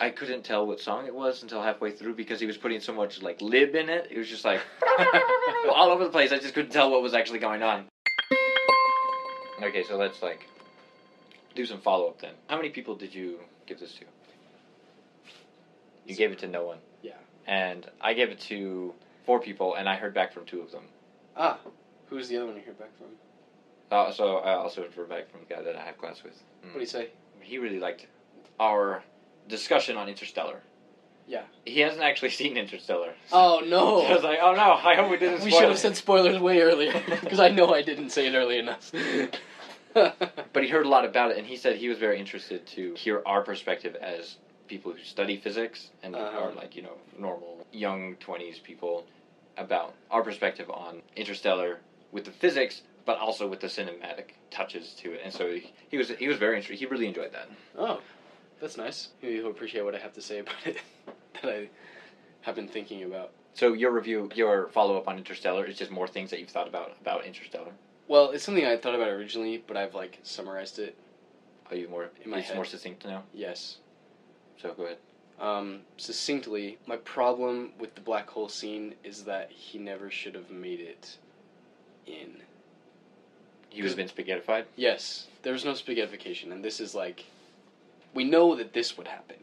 [0.00, 2.94] I couldn't tell what song it was until halfway through because he was putting so
[2.94, 4.08] much like lib in it.
[4.10, 4.60] It was just like
[5.74, 6.32] all over the place.
[6.32, 7.84] I just couldn't tell what was actually going on.
[9.62, 10.48] Okay, so let's like
[11.54, 12.32] do some follow up then.
[12.48, 14.04] How many people did you give this to?
[16.06, 16.78] You gave it to no one.
[17.02, 17.12] Yeah.
[17.46, 18.94] And I gave it to
[19.26, 20.84] four people, and I heard back from two of them.
[21.36, 21.58] Ah,
[22.06, 23.08] who's the other one you hear back from?
[23.90, 26.42] Uh, so I also heard back from the guy that I have class with.
[26.64, 26.68] Mm.
[26.68, 27.08] What do you say?
[27.40, 28.06] He really liked
[28.58, 29.02] our
[29.50, 30.60] discussion on Interstellar.
[31.26, 31.42] Yeah.
[31.64, 33.12] He hasn't actually seen Interstellar.
[33.32, 34.02] Oh no!
[34.06, 35.44] I was like, oh no, I hope we didn't.
[35.44, 38.34] we should have it." said spoilers way earlier because I know I didn't say it
[38.34, 38.90] early enough.
[39.92, 42.94] But he heard a lot about it, and he said he was very interested to
[42.94, 44.36] hear our perspective as
[44.68, 46.38] people who study physics and Uh-huh.
[46.38, 49.04] are like you know normal young twenties people
[49.56, 51.80] about our perspective on Interstellar
[52.12, 55.20] with the physics, but also with the cinematic touches to it.
[55.24, 56.78] And so he, he was he was very interested.
[56.78, 57.48] He really enjoyed that.
[57.76, 58.00] oh,
[58.60, 59.08] that's nice.
[59.22, 60.78] Maybe he'll appreciate what I have to say about it
[61.42, 61.68] that I
[62.42, 63.32] have been thinking about.
[63.54, 66.68] So your review, your follow up on Interstellar is just more things that you've thought
[66.68, 67.72] about about Interstellar.
[68.08, 70.96] Well, it's something I thought about originally, but I've like summarized it.
[71.70, 72.10] Are you more?
[72.24, 72.56] In my it's head.
[72.56, 73.22] more succinct now.
[73.32, 73.78] Yes.
[74.60, 74.98] So go ahead.
[75.40, 80.50] Um, succinctly, my problem with the black hole scene is that he never should have
[80.50, 81.16] made it
[82.06, 82.42] in.
[83.70, 84.64] He would have been spaghettified.
[84.76, 87.24] Yes, there was no spaghettification, and this is like,
[88.14, 89.36] we know that this would happen.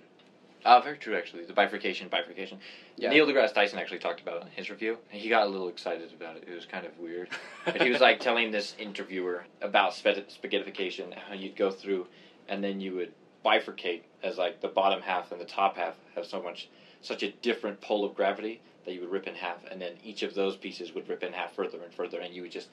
[0.66, 1.46] Uh, very true, actually.
[1.46, 2.60] The bifurcation, bifurcation.
[2.98, 3.10] Yeah.
[3.12, 4.98] Neil deGrasse Tyson actually talked about it in his review.
[5.12, 6.44] and He got a little excited about it.
[6.46, 7.30] It was kind of weird.
[7.66, 12.08] but he was like telling this interviewer about spag- spaghettification, how you'd go through,
[12.50, 13.14] and then you would
[13.46, 16.68] bifurcate as like the bottom half and the top half have so much,
[17.02, 20.24] such a different pull of gravity that you would rip in half, and then each
[20.24, 22.68] of those pieces would rip in half further and further, and you would just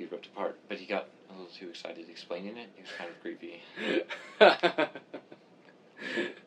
[0.00, 0.58] be ripped apart.
[0.68, 2.68] But he got a little too excited explaining it.
[2.78, 3.62] It was kind of creepy.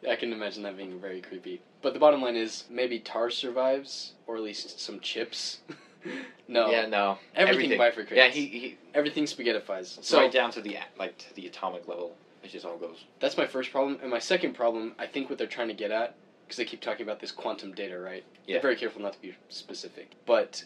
[0.09, 1.61] I can imagine that being very creepy.
[1.81, 5.59] But the bottom line is maybe TARS survives, or at least some chips.
[6.47, 7.17] no, Yeah, no.
[7.35, 8.15] everything, bifurcates.
[8.15, 9.85] Yeah, he, he everything spaghettifies.
[9.95, 13.05] So So right down to the like to the atomic level, it just all goes.
[13.19, 15.91] that's my first problem, and my second problem, I think what they're trying to get
[15.91, 16.15] at,
[16.45, 18.23] because they keep talking about this quantum data, right?
[18.47, 18.55] Yeah.
[18.55, 20.63] They're very careful not to be specific, but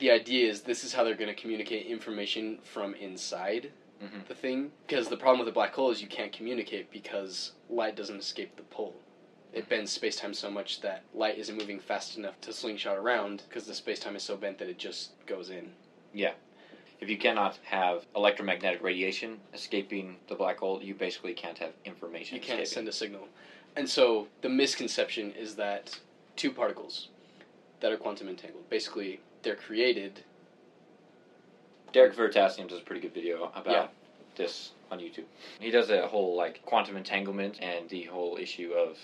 [0.00, 3.70] the idea is this is how they're going to communicate information from inside
[4.02, 4.26] Mhm.
[4.28, 4.72] the thing.
[4.86, 8.56] Because the problem with a black hole is you can't communicate because light doesn't escape
[8.56, 8.94] the pull.
[9.52, 13.42] It bends space time so much that light isn't moving fast enough to slingshot around
[13.48, 15.72] because the space time is so bent that it just goes in.
[16.14, 16.32] Yeah.
[17.00, 22.36] If you cannot have electromagnetic radiation escaping the black hole, you basically can't have information.
[22.36, 22.74] You can't escaping.
[22.74, 23.28] send a signal.
[23.76, 25.98] And so the misconception is that
[26.36, 27.08] two particles
[27.80, 30.24] that are quantum entangled, basically, they're created.
[31.92, 33.88] Derek Veritasium does a pretty good video about Yeah.
[34.36, 35.24] this on YouTube.
[35.58, 38.98] He does a whole like quantum entanglement and the whole issue of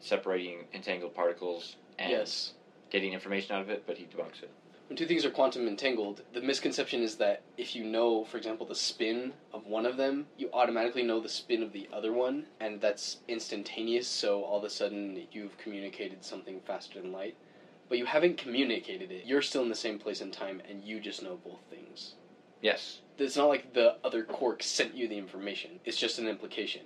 [0.00, 2.54] separating entangled particles and yes.
[2.90, 4.50] getting information out of it, but he debunks it.
[4.88, 8.66] When two things are quantum entangled, the misconception is that if you know, for example,
[8.66, 12.46] the spin of one of them, you automatically know the spin of the other one,
[12.58, 17.36] and that's instantaneous, so all of a sudden you've communicated something faster than light.
[17.90, 19.26] But you haven't communicated it.
[19.26, 22.14] You're still in the same place and time, and you just know both things.
[22.62, 23.00] Yes.
[23.18, 26.82] It's not like the other quark sent you the information, it's just an implication.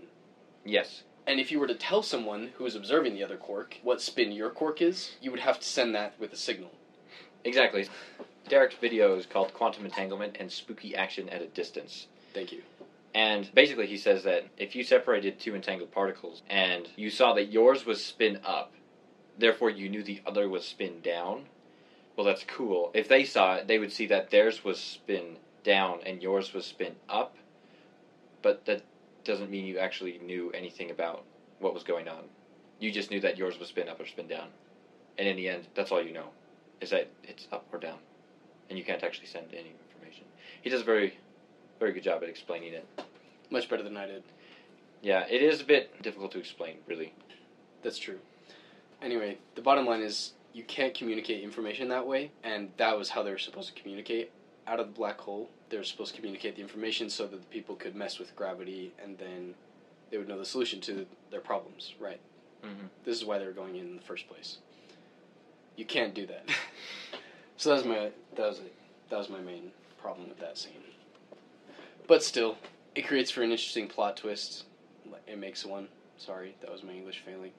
[0.65, 1.03] Yes.
[1.27, 4.33] And if you were to tell someone who is observing the other quark what spin
[4.33, 6.73] your quark is, you would have to send that with a signal.
[7.45, 7.87] Exactly.
[8.49, 12.07] Derek's video is called Quantum Entanglement and Spooky Action at a Distance.
[12.33, 12.63] Thank you.
[13.15, 17.53] And basically, he says that if you separated two entangled particles and you saw that
[17.53, 18.73] yours was spin up,
[19.39, 21.47] therefore you knew the other was spin down,
[22.17, 22.91] well, that's cool.
[22.95, 26.65] If they saw it, they would see that theirs was spin down and yours was
[26.65, 27.37] spin up,
[28.43, 28.83] but that
[29.25, 31.25] doesn't mean you actually knew anything about
[31.59, 32.25] what was going on.
[32.79, 34.49] You just knew that yours was spin up or spin down.
[35.19, 36.29] And in the end, that's all you know,
[36.81, 37.99] is that it's up or down.
[38.69, 40.25] And you can't actually send any information.
[40.63, 41.19] He does a very,
[41.81, 42.87] very good job at explaining it.
[43.51, 44.23] Much better than I did.
[45.03, 47.13] Yeah, it is a bit difficult to explain, really.
[47.83, 48.19] That's true.
[49.05, 53.23] Anyway, the bottom line is you can't communicate information that way, and that was how
[53.23, 54.33] they were supposed to communicate.
[54.67, 57.47] Out of the black hole, they were supposed to communicate the information so that the
[57.49, 59.55] people could mess with gravity, and then
[60.11, 61.93] they would know the solution to their problems.
[62.01, 62.19] Right.
[62.65, 62.87] Mm-hmm.
[63.05, 64.57] This is why they were going in in the first place.
[65.77, 66.49] You can't do that.
[67.59, 68.73] so that was my that was it.
[69.11, 69.71] That was my main
[70.01, 70.83] problem with that scene.
[72.07, 72.57] But still,
[72.95, 74.65] it creates for an interesting plot twist.
[75.27, 75.89] It makes one.
[76.17, 77.51] Sorry, that was my English failing.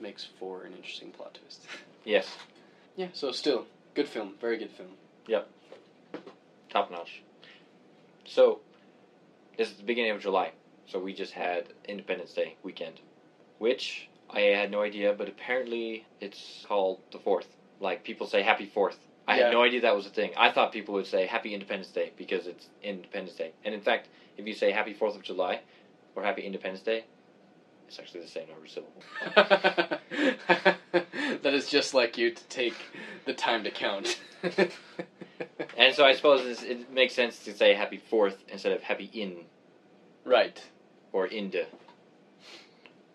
[0.00, 1.60] Makes for an interesting plot twist.
[2.04, 2.28] Yes,
[2.94, 3.08] yeah.
[3.14, 4.34] So still, good film.
[4.40, 4.90] Very good film.
[5.26, 5.48] Yep.
[6.70, 7.20] Top notch.
[8.24, 8.60] So,
[9.58, 10.52] this is the beginning of July,
[10.86, 13.00] so we just had Independence Day weekend.
[13.58, 17.46] which I had no idea, but apparently it's called the Fourth.
[17.80, 18.98] Like people say Happy Fourth.
[19.26, 19.44] I Yeah.
[19.46, 20.30] had no idea that was a thing.
[20.36, 23.50] I thought people would say Happy Independence Day because it's Independence Day.
[23.64, 25.60] And in fact, if you say Happy Fourth of July
[26.14, 27.04] or Happy Independence Day,
[27.88, 29.04] it's actually the same number of syllables.
[31.42, 32.74] that is just like you to take
[33.24, 34.20] the time to count.
[35.76, 39.10] And so I suppose it's, it makes sense to say Happy Fourth instead of Happy
[39.12, 39.44] In
[40.24, 40.62] right.
[41.12, 41.66] or Inda,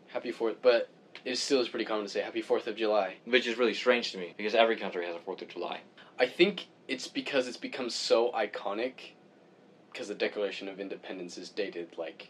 [0.08, 0.90] Happy Fourth, but
[1.26, 3.16] it still is pretty common to say Happy Fourth of July.
[3.26, 5.82] which is really strange to me because every country has a Fourth of July.
[6.20, 9.14] I think it's because it's become so iconic.
[9.92, 12.30] Because the Declaration of Independence is dated like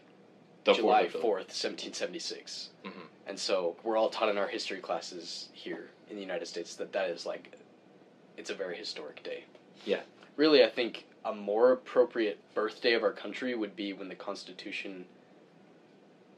[0.64, 3.06] The July fourth, seventeen seventy six, Mhm.
[3.26, 6.92] and so we're all taught in our history classes here in the United States that
[6.92, 7.52] that is like,
[8.36, 9.44] it's a very historic day.
[9.84, 10.02] Yeah.
[10.36, 15.06] Really, I think a more appropriate birthday of our country would be when the Constitution.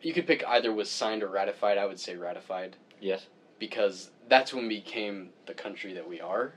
[0.03, 1.79] You could pick either was signed or ratified.
[1.79, 3.27] I would say ratified Yes.
[3.59, 6.55] because that's when we became the country that we are,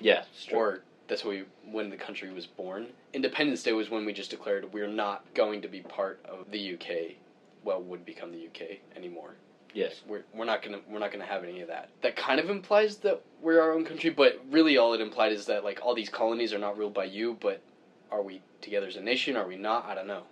[0.00, 0.24] Yeah.
[0.52, 2.86] Or that's when, we, when the country was born.
[3.12, 6.74] Independence Day was when we just declared we're not going to be part of the
[6.74, 7.16] UK.
[7.64, 9.34] Well, would become the UK anymore.
[9.74, 10.02] yes.
[10.06, 11.88] We're, we're not gonna we're not gonna have any of that.
[12.02, 15.46] That kind of implies that we're our own country, but really all it implied is
[15.46, 17.60] that like all these colonies are not ruled by you, but
[18.10, 19.36] are we together as a nation?
[19.36, 19.84] Are we not?
[19.86, 20.22] I don't know.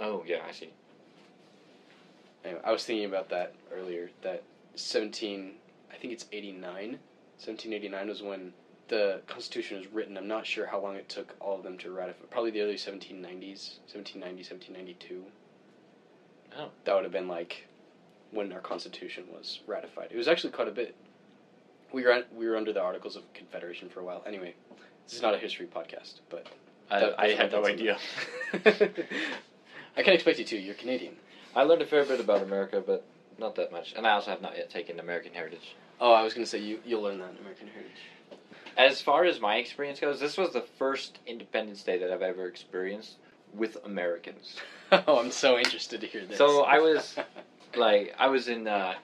[0.00, 0.70] Oh yeah, I see.
[2.44, 4.10] Anyway, I was thinking about that earlier.
[4.22, 4.42] That
[4.74, 5.52] seventeen,
[5.90, 6.98] I think it's eighty nine.
[7.38, 8.52] Seventeen eighty nine was when
[8.88, 10.16] the Constitution was written.
[10.16, 12.24] I'm not sure how long it took all of them to ratify.
[12.30, 15.24] Probably the early seventeen nineties, 1790, 1792.
[16.58, 16.70] Oh.
[16.84, 17.66] That would have been like
[18.30, 20.08] when our Constitution was ratified.
[20.12, 20.94] It was actually quite a bit.
[21.92, 24.22] We were we were under the Articles of Confederation for a while.
[24.26, 24.54] Anyway,
[25.06, 26.46] this is not a history podcast, but
[26.90, 27.96] I, That- I had no idea.
[29.96, 30.58] I can't expect you to.
[30.58, 31.16] You're Canadian.
[31.54, 33.04] I learned a fair bit about America, but
[33.38, 33.94] not that much.
[33.96, 35.76] And I also have not yet taken American Heritage.
[36.00, 37.92] Oh, I was gonna say you you'll learn that in American Heritage.
[38.76, 42.46] As far as my experience goes, this was the first Independence Day that I've ever
[42.46, 43.16] experienced
[43.54, 44.56] with Americans.
[44.92, 46.38] oh, I'm so interested to hear this.
[46.38, 47.16] So I was-
[47.76, 48.94] Like I was in uh,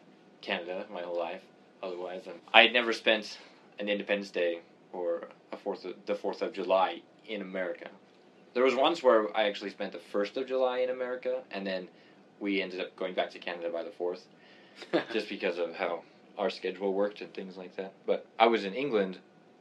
[0.43, 1.43] Canada my whole life,
[1.83, 3.37] otherwise, and I had never spent
[3.81, 4.61] an Independence Day
[4.93, 7.89] or a Fourth of, the Fourth of July in America.
[8.55, 11.89] There was once where I actually spent the First of July in America, and then
[12.39, 14.25] we ended up going back to Canada by the Fourth.
[15.13, 16.03] just because of how
[16.39, 17.93] our schedule worked and things like that.
[18.07, 19.19] But I was in England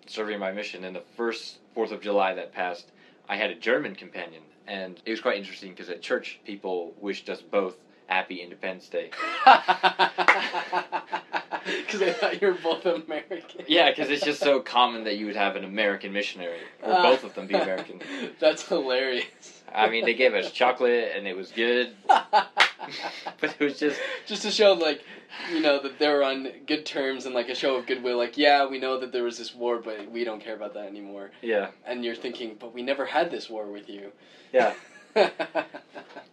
[0.07, 2.91] serving my mission, and the first Fourth of July that passed,
[3.27, 7.29] I had a German companion, and it was quite interesting because at church people wished
[7.29, 7.75] us both
[8.07, 9.11] Happy Independence Day.
[11.85, 13.65] Because I thought you were both American.
[13.67, 17.03] Yeah, because it's just so common that you would have an American missionary, or Ah.
[17.03, 18.01] both of them be American.
[18.39, 19.61] That's hilarious.
[19.73, 21.93] I mean, they gave us chocolate, and it was good,
[23.41, 25.03] but it was just just to show like
[25.51, 28.17] you know that they're on good terms and like a show of goodwill.
[28.17, 30.87] Like yeah we know that there was this war but we don't care about that
[30.87, 31.31] anymore.
[31.41, 34.11] Yeah, and you're thinking but we never had this war with you.
[34.51, 34.73] Yeah.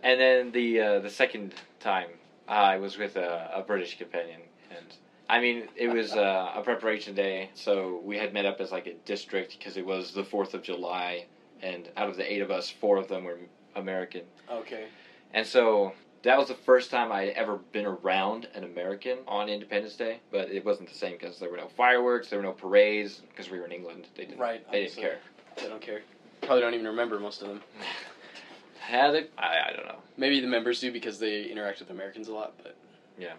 [0.07, 2.11] And then the uh, the second time,
[2.47, 4.87] I was with a, a British companion, and
[5.29, 8.87] I mean it was uh, a preparation day, so we had met up as like
[8.87, 11.27] a district because it was the Fourth of July,
[11.61, 13.37] and out of the eight of us, four of them were
[13.75, 14.87] American, okay.
[15.35, 15.93] And so
[16.27, 20.21] that was the first time I had ever been around an American on Independence Day,
[20.31, 23.51] but it wasn't the same because there were no fireworks, there were no parades because
[23.51, 24.07] we were in England.
[24.17, 24.39] They didn't.
[24.39, 25.19] Right, They didn't care.
[25.57, 26.03] they don't care
[26.47, 27.61] probably don't even remember most of them
[28.81, 29.33] Had it?
[29.37, 29.99] I, I don't know.
[30.17, 32.77] maybe the members do because they interact with americans a lot but
[33.19, 33.35] Yeah.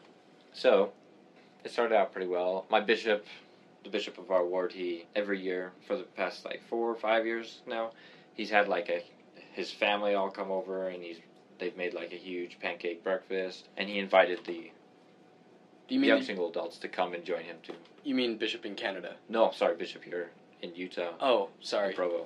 [0.54, 0.92] So,
[1.64, 2.66] it started out pretty well.
[2.72, 3.28] My bishop,
[3.84, 7.26] the bishop of our ward, he every year for the past like four or five
[7.28, 7.92] years now,
[8.34, 9.04] he's had like a
[9.54, 11.18] his family all come over and he's
[11.60, 14.72] they've made like a huge pancake breakfast and he invited the
[15.88, 17.74] do you mean young single adults to come and join him too.
[18.04, 20.30] you mean bishop in canada No, sorry, bishop here
[20.62, 22.26] in Utah, oh sorry Provo.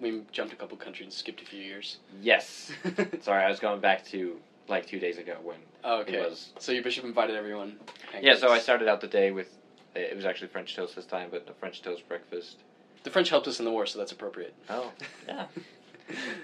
[0.00, 2.70] we jumped a couple countries and skipped a few years Yes,
[3.20, 4.36] sorry, I was going back to
[4.68, 6.50] like two days ago when oh, okay it was.
[6.58, 7.76] so your bishop invited everyone
[8.20, 8.62] Yeah, so I Pancakes.
[8.64, 9.48] started out the day with.
[9.94, 12.56] It was actually French toast this time, but the French toast breakfast.
[13.02, 14.90] the french helped us in the war so that's appropriate Oh,
[15.28, 15.46] yeah.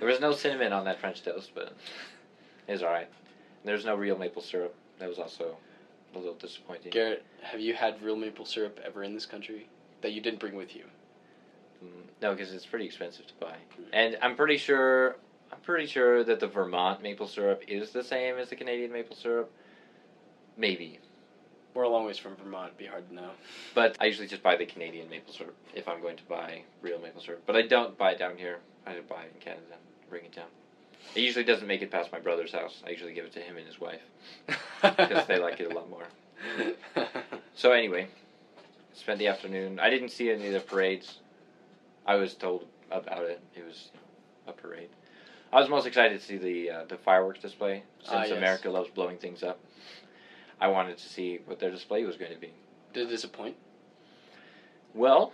[0.00, 1.72] There was no cinnamon on that French toast, but
[2.68, 3.08] it was alright.
[3.64, 4.74] There's no real maple syrup.
[5.00, 5.56] That was also
[6.14, 6.90] a little disappointing.
[6.92, 9.66] Garrett, have you had real maple syrup ever in this country
[10.02, 10.84] that you didn't bring with you?
[11.84, 11.88] Mm,
[12.22, 13.56] No, because it's pretty expensive to buy.
[13.92, 15.16] And I'm pretty sure,
[15.52, 19.16] I'm pretty sure that the Vermont maple syrup is the same as the Canadian maple
[19.16, 19.50] syrup.
[20.56, 20.98] Maybe,
[21.74, 22.68] We're a long ways from Vermont.
[22.68, 23.30] It'd be hard to know.
[23.74, 26.98] but I usually just buy the Canadian maple syrup if I'm going to buy real
[27.00, 27.42] maple syrup.
[27.46, 28.58] But I don't buy it down here.
[28.86, 29.76] I buy it in Canada,
[30.10, 30.48] bring it down.
[31.14, 32.82] It usually doesn't make it past my brother's house.
[32.86, 34.00] I usually give it to him and his wife
[34.82, 36.06] because they like it a lot more.
[37.54, 38.06] So anyway,
[38.94, 39.80] spent the afternoon.
[39.80, 41.18] I didn't see any of the parades.
[42.06, 43.40] I was told about it.
[43.56, 43.90] It was
[44.46, 44.90] a parade.
[45.52, 48.30] I was most excited to see the uh, the fireworks display since Ah, yes.
[48.38, 49.58] America loves blowing things up.
[50.60, 52.52] I wanted to see what their display was going to be.
[52.92, 53.56] Did it disappoint?
[54.94, 55.32] Well,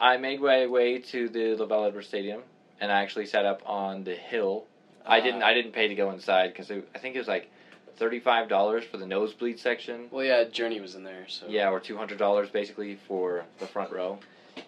[0.00, 2.42] I made my way to the LaVell Edwards Stadium,
[2.80, 4.64] and I actually sat up on the hill.
[5.06, 5.42] I didn't.
[5.42, 7.50] I didn't pay to go inside because I think it was like
[7.96, 10.08] thirty-five dollars for the nosebleed section.
[10.10, 13.66] Well, yeah, Journey was in there, so Yeah, or two hundred dollars basically for the
[13.66, 14.18] front row.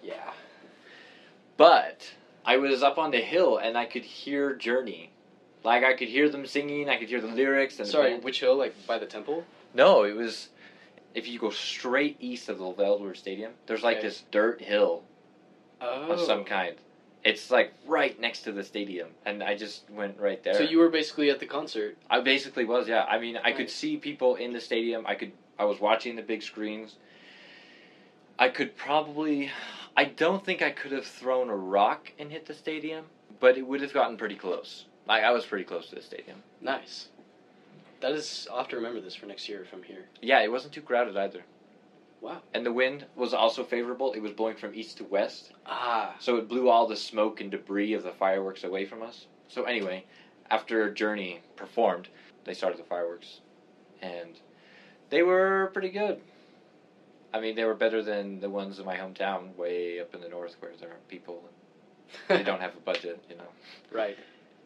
[0.03, 0.33] yeah.
[1.57, 2.13] But
[2.45, 5.11] I was up on the hill and I could hear Journey.
[5.65, 8.25] Like I could hear them singing, I could hear the lyrics and the Sorry, band-
[8.25, 8.57] which hill?
[8.57, 9.45] Like by the temple?
[9.75, 10.51] No, it was
[11.15, 14.07] if you go straight east of the LaVell Stadium, there's like Okay.
[14.09, 15.03] this dirt hill
[15.81, 16.13] Oh.
[16.13, 16.77] of some kind.
[17.27, 20.55] It's like right next to the stadium, and I just went right there.
[20.55, 21.99] So you were basically at the concert.
[22.09, 23.03] I basically was, yeah.
[23.03, 25.05] I mean, I could see people in the stadium.
[25.09, 25.33] I could.
[25.59, 26.95] I was watching the big screens.
[28.39, 29.51] I could probably.
[29.97, 33.07] I don't think I could have thrown a rock and hit the stadium,
[33.41, 34.85] but it would have gotten pretty close.
[35.09, 36.45] Like I was pretty close to the stadium.
[36.61, 37.09] Nice.
[38.03, 38.47] That is.
[38.53, 40.05] I'll have to remember this for next year if I'm here.
[40.23, 41.43] Yeah, it wasn't too crowded either.
[42.21, 42.43] Wow.
[42.55, 44.13] And the wind was also favorable.
[44.13, 46.17] It was blowing from east to west, Ah.
[46.19, 49.27] so it blew all the smoke and debris of the fireworks away from us.
[49.49, 50.05] So anyway,
[50.51, 52.09] after Journey performed,
[52.45, 53.41] they started the fireworks,
[54.01, 54.39] and
[55.11, 56.21] they were pretty good.
[57.35, 60.29] I mean, they were better than the ones in my hometown, way up in the
[60.29, 61.43] north, where there aren't people
[62.29, 63.21] and they don't have a budget.
[63.29, 63.49] You know,
[63.93, 64.17] right.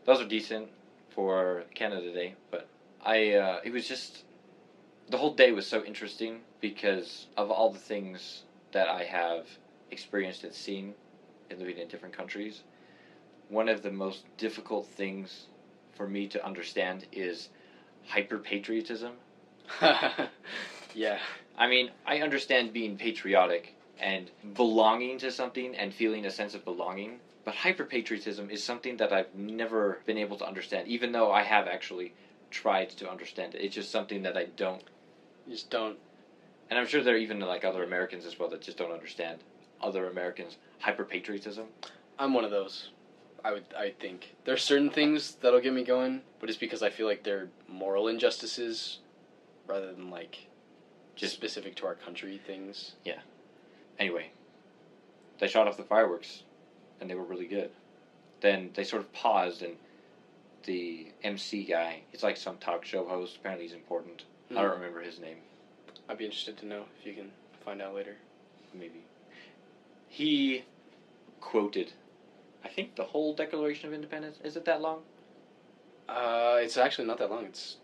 [0.05, 0.69] those are decent
[1.11, 2.69] for Canada Day, but
[3.05, 4.25] I uh, it was just
[5.11, 9.47] the whole day was so interesting because of all the things that I have
[9.91, 10.95] experienced and seen
[11.51, 12.63] in living in different countries.
[13.49, 15.47] One of the most difficult things
[15.97, 17.49] for me to understand is
[18.07, 19.15] hyper patriotism.
[20.95, 21.19] yeah.
[21.59, 26.65] I mean, I understand being patriotic and belonging to something and feeling a sense of
[26.65, 31.33] belonging, but hyper patriotism is something that I've never been able to understand, even though
[31.33, 32.15] I have actually
[32.51, 33.63] tried to understand it.
[33.63, 34.83] It's just something that I don't,
[35.51, 35.99] just don't.
[36.71, 39.39] and I'm sure there are even like other Americans as well that just don't understand
[39.83, 41.67] other Americans' hyper patriotism.
[42.19, 42.91] I'm one of those.
[43.45, 43.65] I would.
[43.77, 47.23] I think there's certain things that'll get me going, but it's because I feel like
[47.25, 48.99] they're moral injustices,
[49.67, 50.47] rather than like
[51.17, 52.93] just Just- specific to our country things.
[53.05, 53.21] Yeah.
[53.99, 54.31] Anyway,
[55.39, 56.43] they shot off the fireworks,
[57.01, 57.71] and they were really good.
[58.41, 59.77] Then they sort of paused, and
[60.65, 63.37] the MC guy, he's like some talk show host.
[63.37, 64.25] Apparently, he's important.
[64.51, 65.37] I don't remember his name.
[66.09, 67.31] I'd be interested to know if you can
[67.65, 68.17] find out later.
[68.75, 69.05] Maybe
[70.11, 70.65] he
[71.41, 71.93] quoted,
[72.63, 74.39] I think the whole Declaration of Independence.
[74.45, 75.01] Is it that long?
[76.09, 77.45] Uh, it's actually not that long.
[77.45, 77.77] It's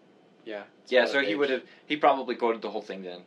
[0.45, 0.65] yeah.
[0.83, 1.63] it's Yeah, so he would have.
[1.87, 3.21] He probably quoted the whole thing then.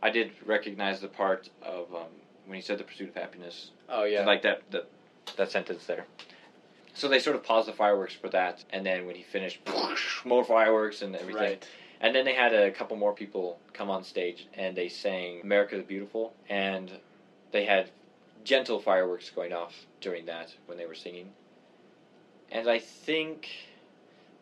[0.00, 2.06] I did recognize the part of um,
[2.46, 3.72] when he said the pursuit of happiness.
[3.88, 4.24] Oh yeah.
[4.24, 4.88] like that that
[5.36, 6.06] that sentence there.
[6.94, 9.58] So they sort of paused the fireworks for that, and then when he finished,
[10.24, 11.42] more fireworks and everything.
[11.42, 11.68] right.
[12.00, 15.76] And then they had a couple more people come on stage, and they sang "America
[15.76, 16.90] the Beautiful," and
[17.52, 17.90] they had
[18.44, 21.30] gentle fireworks going off during that when they were singing.
[22.52, 23.48] And I think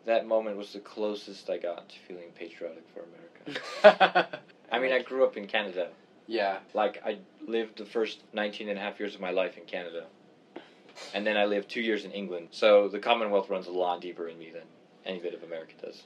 [0.05, 4.39] that moment was the closest I got to feeling patriotic for America.
[4.71, 5.89] I mean, I grew up in Canada.
[6.27, 6.59] yeah.
[6.73, 10.05] Like, I lived the first 19 and a half years of my life in Canada.
[11.13, 12.49] And then I lived two years in England.
[12.51, 14.63] So the Commonwealth runs a lot deeper in me than
[15.05, 16.03] any bit of America does.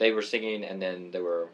[0.00, 1.50] They were singing, and then there were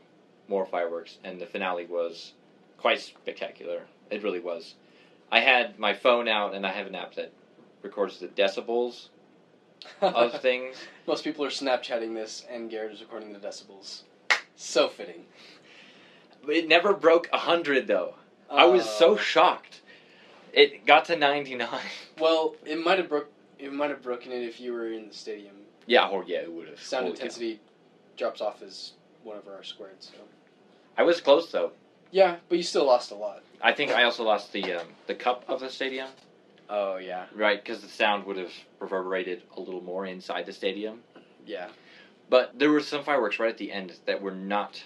[0.46, 2.32] more fireworks, and the finale was
[2.78, 3.82] quite spectacular.
[4.08, 4.74] It really was.
[5.32, 7.32] I had my phone out, and I have an app that
[7.82, 9.08] records the decibels
[10.00, 10.76] of things.
[11.08, 14.02] Most people are Snapchatting this, and Garrett is recording the decibels.
[14.54, 15.24] So fitting.
[16.48, 18.14] It never broke 100, though.
[18.48, 19.80] I was so Uh, shocked.
[20.52, 21.68] It got to 99.
[22.20, 22.54] well.
[22.64, 23.28] It might have broke.
[23.58, 25.56] It might have broken it if you were in the stadium.
[25.86, 26.80] Yeah, or yeah, it would have.
[26.80, 27.60] Sound Holy intensity
[28.16, 28.92] drops off as
[29.22, 29.96] one over r squared.
[30.02, 30.12] So
[30.96, 31.72] I was close though.
[32.10, 33.42] yeah, but you still lost a lot.
[33.60, 36.08] I think I also lost the um, the cup of the stadium,
[36.68, 37.26] Oh yeah.
[37.34, 37.62] right?
[37.62, 41.02] Because the sound would have reverberated a little more inside the stadium.
[41.46, 41.68] Yeah.
[42.28, 44.82] But there were some fireworks right at the end that were not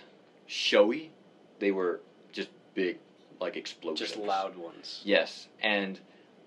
[0.46, 1.10] showy;
[1.58, 2.00] they were
[2.32, 2.98] just big,
[3.40, 4.10] like explosions.
[4.10, 5.00] Just loud ones.
[5.04, 5.98] Yes, and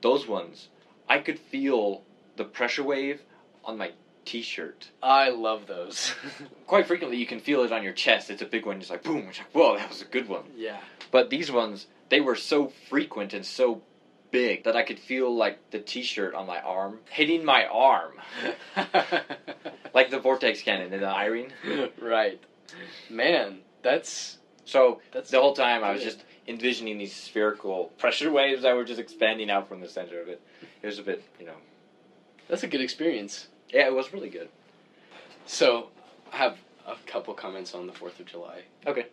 [0.02, 0.68] those ones,
[1.10, 2.04] I could feel
[2.36, 3.22] the pressure wave
[3.66, 3.92] on my
[4.26, 4.90] T-shirt.
[5.02, 6.14] I love those.
[6.68, 8.30] Quite frequently, you can feel it on your chest.
[8.30, 8.78] It's a big one.
[8.80, 9.26] It's like boom.
[9.30, 10.44] It's like whoa, that was a good one.
[10.56, 10.78] yeah.
[11.12, 13.82] But these ones, they were so frequent and so
[14.32, 18.14] big that I could feel like the T-shirt on my arm hitting my arm,
[19.94, 21.52] like the vortex cannon in the Eyring.
[22.02, 22.42] right.
[23.10, 28.64] Man, that's So that's the whole time I was just envisioning these spherical pressure waves
[28.64, 30.42] that were just expanding out from the center of it.
[30.82, 31.56] It was a bit, you know,
[32.48, 33.48] that's a good experience.
[33.74, 34.50] Yeah, it was really good.
[35.46, 35.90] So,
[36.32, 38.62] I have a couple comments on the 4th of July.
[38.88, 39.08] Okay.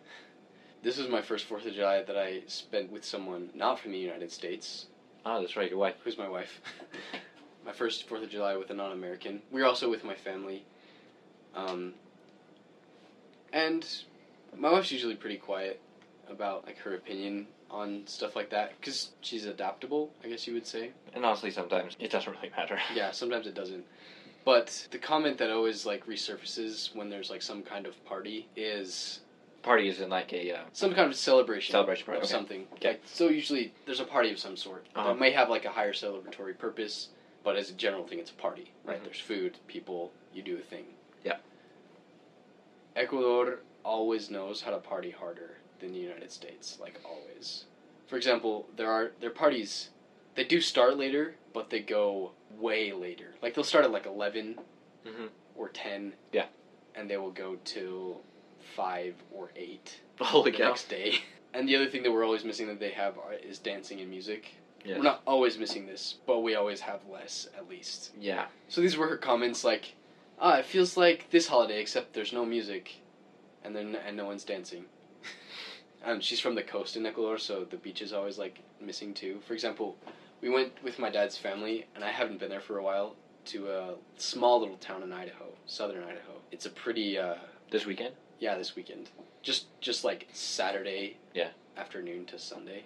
[0.83, 3.97] This was my first 4th of July that I spent with someone not from the
[3.99, 4.87] United States,
[5.23, 5.95] Ah, that's right, your wife.
[6.03, 6.61] who's my wife.
[7.65, 9.41] my first 4th of July with a non American.
[9.51, 10.63] We were also with my family.
[11.55, 11.93] Um,
[13.53, 13.85] and
[14.57, 15.79] my wife's usually pretty quiet
[16.29, 20.65] about like her opinion on stuff like that because she's adaptable, I guess you would
[20.65, 20.91] say.
[21.13, 22.79] And honestly, sometimes it doesn't really matter.
[22.95, 23.85] Yeah, sometimes it doesn't.
[24.43, 29.19] But the comment that always like resurfaces when there's like some kind of party is
[29.61, 32.17] Party is in like a uh, some kind of celebration, celebration party.
[32.17, 32.31] of Okay.
[32.31, 32.67] something.
[32.73, 32.87] Okay.
[32.89, 35.09] Like, so usually there's a party of some sort Uh-huh.
[35.09, 37.09] that may have like a higher celebratory purpose,
[37.43, 38.71] but as a general thing, it's a party.
[38.83, 38.99] Right?
[38.99, 39.03] Mhm.
[39.03, 40.85] There's food, people, you do a thing.
[41.23, 41.37] Yeah.
[42.95, 47.65] Ecuador always knows how to party harder than the United States, like always.
[48.07, 49.89] For example, there are their parties.
[50.35, 53.35] They do start later, but they go way later.
[53.41, 54.59] Like they'll start at like eleven
[55.05, 55.29] Mhm.
[55.55, 56.13] or ten.
[56.31, 56.45] Yeah.
[56.95, 58.21] And they will go till
[58.75, 60.67] five or eight Holy the cow!
[60.69, 61.19] next day.
[61.53, 64.09] And the other thing that we're always missing that they have are, is dancing and
[64.09, 64.53] music.
[64.85, 64.95] Yes.
[64.95, 68.11] We're not always missing this, but we always have less, at least.
[68.17, 68.45] Yeah.
[68.69, 69.95] So these were her comments like,
[70.39, 73.01] ah, it feels like this holiday except there's no music,
[73.65, 74.85] and then and no one's dancing.
[76.05, 79.41] um, she's from the coast in Ecuador, so the beach is always like missing too.
[79.45, 79.97] For example,
[80.41, 83.69] we went with my dad's family, and I haven't been there for a while, to
[83.69, 86.33] a small little town in Idaho, southern Idaho.
[86.51, 87.35] It's a pretty uh,
[87.71, 88.13] This weekend.
[88.39, 89.09] yeah, this weekend.
[89.41, 91.17] Just just like Saturday.
[91.33, 91.49] Yeah.
[91.77, 92.83] Afternoon to Sunday.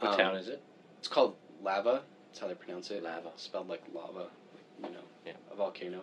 [0.00, 0.60] What Um, town is it?
[0.98, 2.02] It's called Lava.
[2.28, 3.02] That's how they pronounce it.
[3.04, 3.30] Lava.
[3.36, 4.30] Spelled like lava, like,
[4.82, 5.32] you know, Yeah.
[5.52, 6.00] a volcano.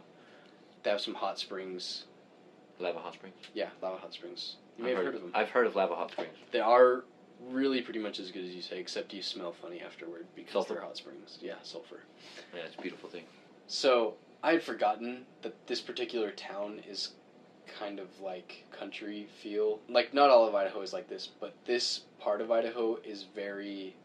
[0.84, 2.06] They have some hot springs.
[2.80, 3.36] Lava Hot Springs.
[3.54, 4.56] Yeah, lava hot springs.
[4.78, 5.32] You I've may have heard of them.
[5.36, 6.38] I've heard of Lava Hot Springs.
[6.54, 7.04] They are
[7.52, 10.74] really pretty much as good as you say, except you smell funny afterward because Sulfur.
[10.74, 11.38] they're hot springs.
[11.42, 12.02] Yeah, sulfur.
[12.54, 13.24] Yeah, it's a beautiful thing.
[13.68, 17.12] So I had forgotten that this particular town is
[17.80, 19.80] kind of like country feel.
[19.88, 23.96] Like not all of Idaho is like this, but this part of Idaho is very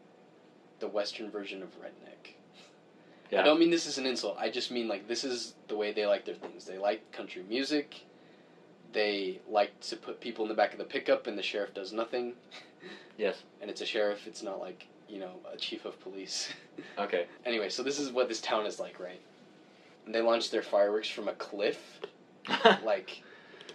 [0.79, 2.33] the western version of redneck.
[3.31, 3.41] Yeah.
[3.41, 4.37] I don't mean this is an insult.
[4.39, 6.65] I just mean like this is the way they like their things.
[6.65, 8.01] They like country music.
[8.93, 11.91] They like to put people in the back of the pickup and the sheriff does
[11.91, 12.33] nothing.
[13.17, 13.43] Yes.
[13.61, 16.49] And it's a sheriff, it's not like, you know, a chief of police.
[16.97, 17.25] Okay.
[17.45, 19.21] Anyway, so this is what this town is like, right?
[20.05, 21.99] And they launched their fireworks from a cliff,
[22.83, 23.21] like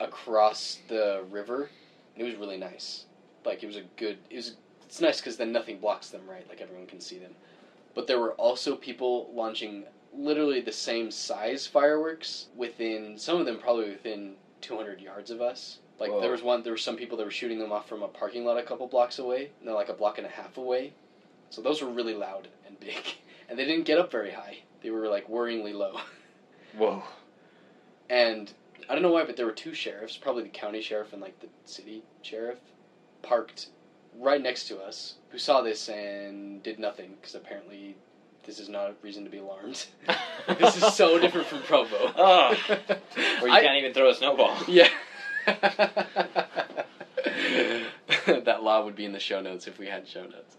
[0.01, 1.71] across the river.
[2.17, 3.05] It was really nice.
[3.45, 4.19] Like it was a good.
[4.29, 4.57] It was.
[4.85, 6.47] It's nice because then nothing blocks them, right?
[6.49, 7.33] Like everyone can see them.
[7.95, 13.59] But there were also people launching literally the same size fireworks within some of them
[13.59, 15.79] probably within 200 yards of us.
[16.01, 16.21] Like Whoa.
[16.23, 16.63] there was one.
[16.63, 18.87] There were some people that were shooting them off from a parking lot a couple
[18.89, 19.51] blocks away.
[19.59, 20.95] And they're like a block and a half away.
[21.51, 22.97] So those were really loud and big.
[23.49, 24.59] And they didn't get up very high.
[24.81, 25.97] They were like worryingly low.
[26.79, 27.03] Whoa.
[28.09, 28.53] And
[28.89, 31.41] I don't know why, but there were two sheriffs, probably the county sheriff and like
[31.41, 32.61] the city sheriff,
[33.23, 33.71] parked
[34.17, 37.97] right next to us, who saw this and did nothing because apparently
[38.45, 39.87] this is not a reason to be alarmed.
[40.59, 42.13] this is so different from Provo.
[42.17, 42.57] Oh.
[43.15, 44.57] Where you I- can't even throw a snowball.
[44.69, 44.89] Yeah.
[48.45, 50.57] that law would be in the show notes if we had show notes.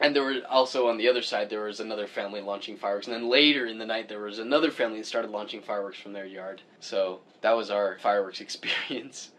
[0.00, 3.14] And there were also on the other side there was another family launching fireworks, and
[3.14, 6.24] then later in the night there was another family that started launching fireworks from their
[6.24, 6.62] yard.
[6.80, 9.30] So that was our fireworks experience.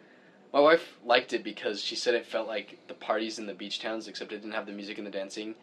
[0.53, 3.79] My wife liked it because she said it felt like the parties in the beach
[3.79, 5.55] towns, except it didn't have the music and the dancing,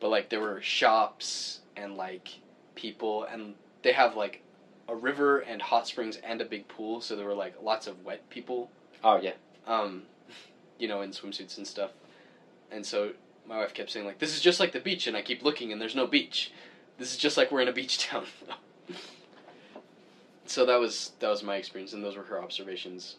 [0.00, 2.28] but like there were shops and like
[2.74, 4.42] people, and they have like
[4.88, 8.04] a river and hot springs and a big pool, so there were like lots of
[8.04, 8.70] wet people
[9.02, 9.32] Oh yeah.
[9.66, 10.02] um,
[10.78, 11.90] you know, in swimsuits and stuff.
[12.70, 13.12] And so
[13.46, 15.72] my wife kept saying like, "This is just like the beach," and I keep looking,
[15.72, 16.52] and there's no beach.
[16.98, 18.24] This is just like we're in a beach town.
[20.46, 23.16] so that was that was my experience, and those were her observations.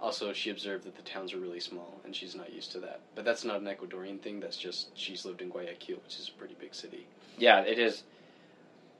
[0.00, 3.00] Also, she observed that the towns are really small, and she's not used to that.
[3.14, 4.40] But that's not an Ecuadorian thing.
[4.40, 7.06] That's just she's lived in Guayaquil, which is a pretty big city.
[7.36, 8.04] Yeah, it is.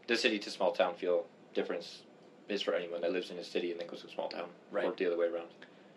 [0.09, 2.03] The city to small town feel difference
[2.49, 4.49] is for anyone that lives in a city and then goes to a small town,
[4.75, 5.49] oh, or the other way around.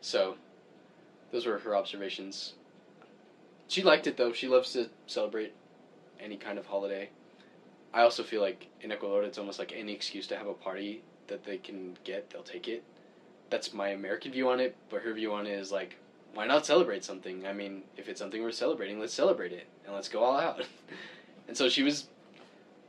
[0.01, 0.35] So,
[1.31, 2.53] those were her observations.
[3.67, 4.33] She liked it though.
[4.33, 5.53] She loves to celebrate
[6.19, 7.09] any kind of holiday.
[7.93, 11.01] I also feel like in Ecuador, it's almost like any excuse to have a party
[11.27, 12.83] that they can get, they'll take it.
[13.49, 15.97] That's my American view on it, but her view on it is like,
[16.33, 17.45] why not celebrate something?
[17.45, 20.63] I mean, if it's something we're celebrating, let's celebrate it and let's go all out.
[21.47, 22.07] and so she was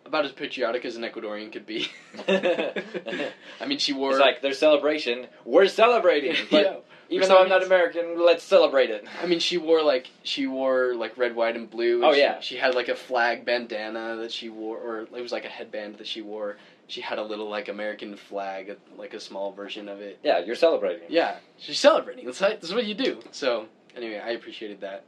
[0.07, 1.89] about as patriotic as an Ecuadorian could be.
[2.29, 5.27] I mean, she wore It's like their celebration.
[5.45, 6.77] We're celebrating, but yeah.
[7.09, 7.63] even though I'm not.
[7.65, 9.07] American, let's celebrate it.
[9.23, 11.97] I mean, she wore like she wore like red, white, and blue.
[11.97, 12.41] and Oh, she- yeah.
[12.41, 15.97] She had like a flag bandana that she wore, or it was like a headband
[15.99, 16.57] that she wore.
[16.87, 20.19] She had a little like American flag, like a small version of it.
[20.23, 21.07] Yeah, you're celebrating.
[21.09, 22.27] Yeah, she's celebrating.
[22.27, 23.21] That's that's what you do.
[23.31, 25.05] So anyway, I appreciated that.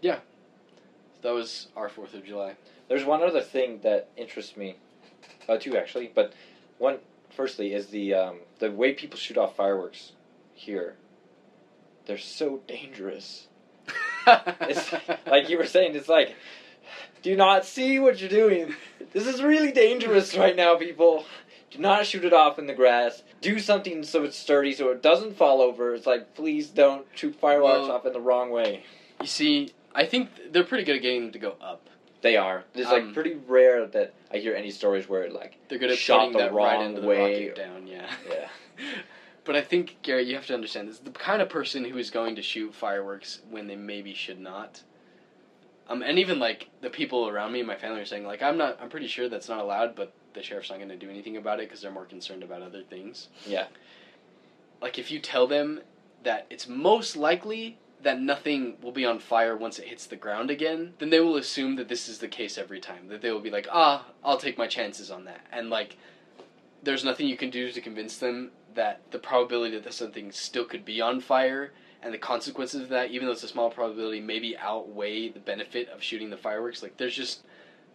[0.00, 0.20] Yeah,
[1.22, 2.54] that was our Fourth of July.
[2.88, 4.76] There's one other thing that interests me,
[5.48, 6.32] uh, two actually, but
[6.78, 6.98] one
[7.30, 10.12] firstly is the um, the way people shoot off fireworks
[10.54, 10.96] here.
[12.06, 13.46] They're so dangerous.
[14.60, 14.92] It's
[15.26, 15.94] like you were saying.
[15.94, 16.34] It's like,
[17.22, 18.74] do not see what you're doing.
[19.14, 21.24] This is really dangerous right now, people.
[21.70, 23.22] Do not shoot it off in the grass.
[23.40, 25.94] Do something so it's sturdy, so it doesn't fall over.
[25.94, 28.84] It's like, please don't shoot fireworks Well- off in the wrong way.
[29.20, 31.88] you see, I think they're pretty good at getting them to go up.
[32.20, 32.64] They are.
[32.74, 35.90] It's Um, like pretty rare that I hear any stories where it like They're good
[35.90, 37.48] at Shot the that right wrong into the way.
[37.48, 37.86] rocket down.
[37.86, 38.10] Yeah.
[38.28, 38.48] yeah.
[39.44, 42.10] But I think Gary, you have to understand this: the kind of person who is
[42.10, 44.82] going to shoot fireworks when they maybe should not.
[45.88, 48.78] Um, and even like the people around me, my family are saying like I'm not,
[48.78, 51.60] I'm pretty sure that's not allowed, but the sheriff's not going to do anything about
[51.60, 53.28] it because they're more concerned about other things.
[53.46, 53.68] Yeah.
[54.82, 55.80] Like if you tell them
[56.24, 60.50] that it's most likely that nothing will be on fire once it hits the ground
[60.50, 63.08] again, then they will assume that this is the case every time.
[63.08, 65.96] That they will be like, ah, I'll take my chances on that, and like
[66.82, 70.84] there's nothing you can do to convince them that the probability that something still could
[70.84, 74.56] be on fire and the consequences of that, even though it's a small probability, maybe
[74.56, 76.82] outweigh the benefit of shooting the fireworks.
[76.82, 77.42] Like, there's just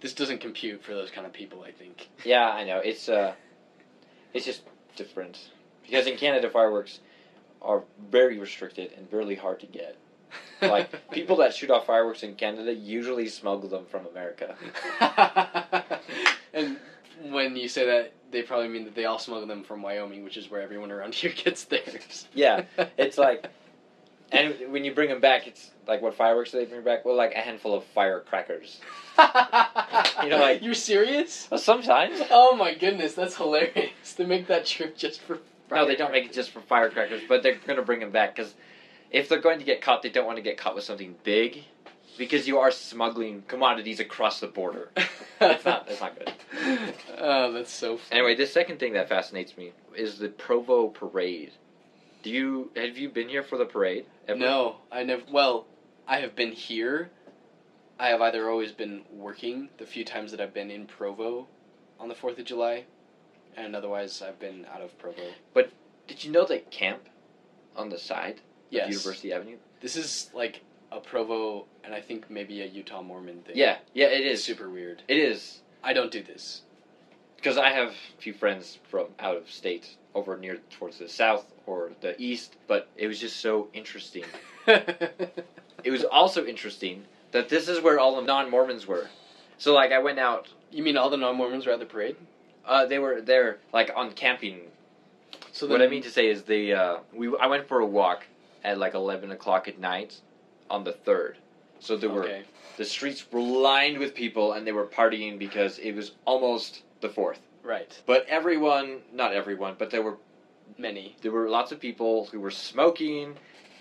[0.01, 1.63] this doesn't compute for those kind of people.
[1.63, 2.09] I think.
[2.25, 2.79] Yeah, I know.
[2.79, 3.33] It's uh
[4.33, 4.63] it's just
[4.95, 5.49] different.
[5.83, 6.99] Because in Canada fireworks
[7.63, 9.97] are very restricted and really hard to get.
[10.61, 14.55] Like people that shoot off fireworks in Canada usually smuggle them from America.
[16.53, 16.77] and
[17.29, 20.37] when you say that, they probably mean that they all smuggle them from Wyoming, which
[20.37, 22.27] is where everyone around here gets theirs.
[22.33, 22.63] Yeah,
[22.97, 23.45] it's like-
[24.31, 27.03] And when you bring them back, it's like what fireworks do they bring back?
[27.05, 28.79] Well, like a handful of firecrackers.
[30.23, 31.47] You know, like- you're serious?
[31.51, 32.21] Well, sometimes.
[32.31, 35.39] Oh my goodness, that's hilarious to make that trip just for.
[35.75, 38.35] No, they don't make it just for firecrackers, but they're going to bring them back
[38.35, 38.53] because
[39.11, 41.63] if they're going to get caught, they don't want to get caught with something big,
[42.17, 44.89] because you are smuggling commodities across the border.
[45.41, 45.87] it's not.
[45.89, 46.33] It's not good.
[47.17, 47.97] Oh, that's so.
[47.97, 48.19] Funny.
[48.19, 51.51] Anyway, the second thing that fascinates me is the Provo parade.
[52.21, 54.05] Do you have you been here for the parade?
[54.27, 54.39] ever?
[54.39, 55.23] No, I never.
[55.31, 55.65] Well,
[56.07, 57.11] I have been here.
[57.99, 61.47] I have either always been working the few times that I've been in Provo
[61.99, 62.85] on the Fourth of July,
[63.57, 65.21] and otherwise I've been out of Provo.
[65.53, 65.71] But
[66.07, 67.07] did you know they camp
[67.75, 69.57] on the side Yes, of University Avenue?
[69.81, 70.61] this is like
[70.91, 73.55] a Provo, and I think maybe a Utah Mormon thing.
[73.57, 75.01] Yeah, yeah, it it's super weird.
[75.07, 76.61] It is I don't do this.
[77.35, 81.45] because I have a few friends from out of state over near towards the south
[81.65, 84.25] or the east, but it was just so interesting.
[85.83, 89.09] It was also interesting that this is where all the non-Mormons were.
[89.57, 92.15] So like I went out, you mean all the non-Mormons were at the parade?
[92.65, 94.59] Uh, they were there like on camping
[95.51, 98.25] So what I mean to say is the uh, we I went for a walk
[98.63, 100.19] at like eleven o'clock at night
[100.69, 101.37] on the third.
[101.79, 102.43] So there were okay.
[102.77, 107.09] the streets were lined with people and they were partying because it was almost the
[107.09, 107.39] fourth.
[107.61, 108.01] Right.
[108.05, 110.17] But everyone, not everyone, but there were
[110.77, 111.15] Many.
[111.21, 113.35] there were lots of people who were smoking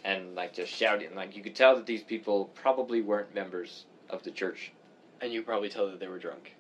[0.05, 1.15] and like just shouting.
[1.15, 4.73] Like you could tell that these people probably weren't members of the church.
[5.21, 6.55] And you probably tell that they were drunk.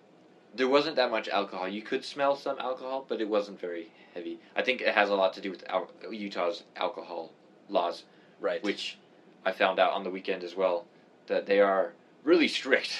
[0.55, 1.69] There wasn't that much alcohol.
[1.69, 4.39] You could smell some alcohol, but it wasn't very heavy.
[4.55, 7.33] I think it has a lot to do with al- Utah's alcohol
[7.69, 8.05] laws.
[8.41, 8.63] Right.
[8.65, 8.99] which
[9.47, 10.85] I found out on the weekend as well
[11.29, 11.93] that they are
[12.25, 12.91] really strict.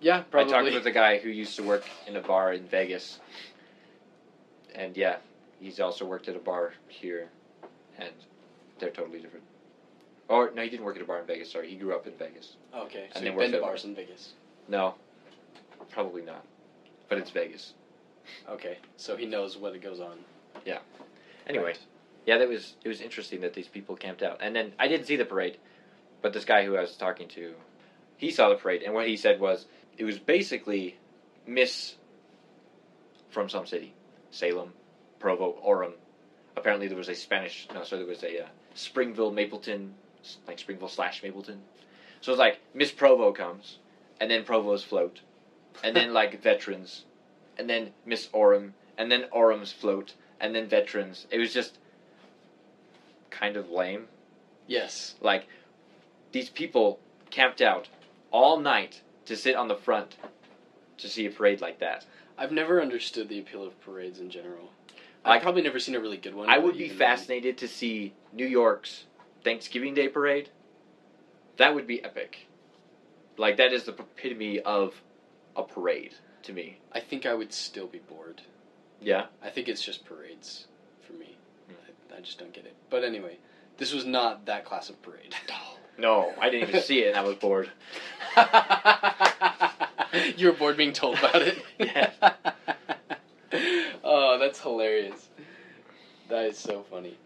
[0.00, 0.54] yeah, probably.
[0.54, 3.20] I talked with a guy who used to work in a bar in Vegas,
[4.74, 5.16] and yeah,
[5.60, 7.28] he's also worked at a bar here,
[7.98, 8.10] and
[8.78, 9.44] they're totally different.
[10.28, 11.50] Or no, he didn't work at a bar in Vegas.
[11.52, 12.56] Sorry, he grew up in Vegas.
[12.74, 14.32] okay, so and you've they been to bars in Vegas.
[14.68, 14.94] No,
[15.90, 16.44] probably not,
[17.08, 17.74] but it's Vegas.
[18.48, 20.18] Okay, so he knows what it goes on.
[20.66, 20.78] Yeah.
[21.46, 21.78] Anyway, Right.
[22.26, 25.06] yeah, that was it was interesting that these people camped out, and then I didn't
[25.06, 25.58] see the parade,
[26.22, 27.54] but this guy who I was talking to,
[28.16, 30.96] he saw the parade, and what he said was it was basically
[31.46, 31.94] Miss
[33.30, 33.94] from some city,
[34.30, 34.72] Salem,
[35.18, 35.92] Provo, Orem.
[36.56, 39.94] Apparently, there was a Spanish no, so there was a uh, Springville, Mapleton,
[40.46, 41.60] like Springville slash Mapleton.
[42.20, 43.78] So it's like Miss Provo comes,
[44.20, 45.20] and then Provo's float,
[45.82, 47.04] and then like veterans,
[47.56, 51.26] and then Miss Orem, and then Orem's float, and then veterans.
[51.30, 51.78] It was just
[53.30, 54.06] kind of lame.
[54.66, 55.14] Yes.
[55.20, 55.46] Like
[56.32, 56.98] these people
[57.30, 57.88] camped out
[58.30, 60.16] all night to sit on the front
[60.98, 62.04] to see a parade like that.
[62.36, 64.70] I've never understood the appeal of parades in general.
[65.24, 66.48] I've probably never seen a really good one.
[66.48, 69.04] I but would be even then- fascinated to see New York's
[69.44, 70.48] Thanksgiving Day parade.
[71.56, 72.46] That would be epic.
[73.36, 74.94] Like that is the epitome of
[75.58, 76.78] a parade to me.
[76.92, 78.42] I think I would still be bored.
[79.02, 79.26] Yeah.
[79.42, 80.66] I think it's just parades
[81.06, 81.36] for me.
[81.66, 82.14] Hmm.
[82.14, 82.74] I, I just don't get it.
[82.88, 83.38] But anyway,
[83.76, 85.34] this was not that class of parade.
[86.00, 87.72] No, I didn't even see it and I was bored.
[90.36, 91.60] you were bored being told about it?
[91.80, 92.12] Yeah.
[94.04, 95.28] oh, that's hilarious.
[96.28, 97.18] That is so funny.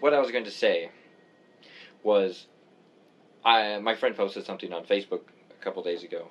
[0.00, 0.90] What I was going to say
[2.06, 2.46] was
[3.44, 6.28] I my friend posted something on Facebook a couple days ago.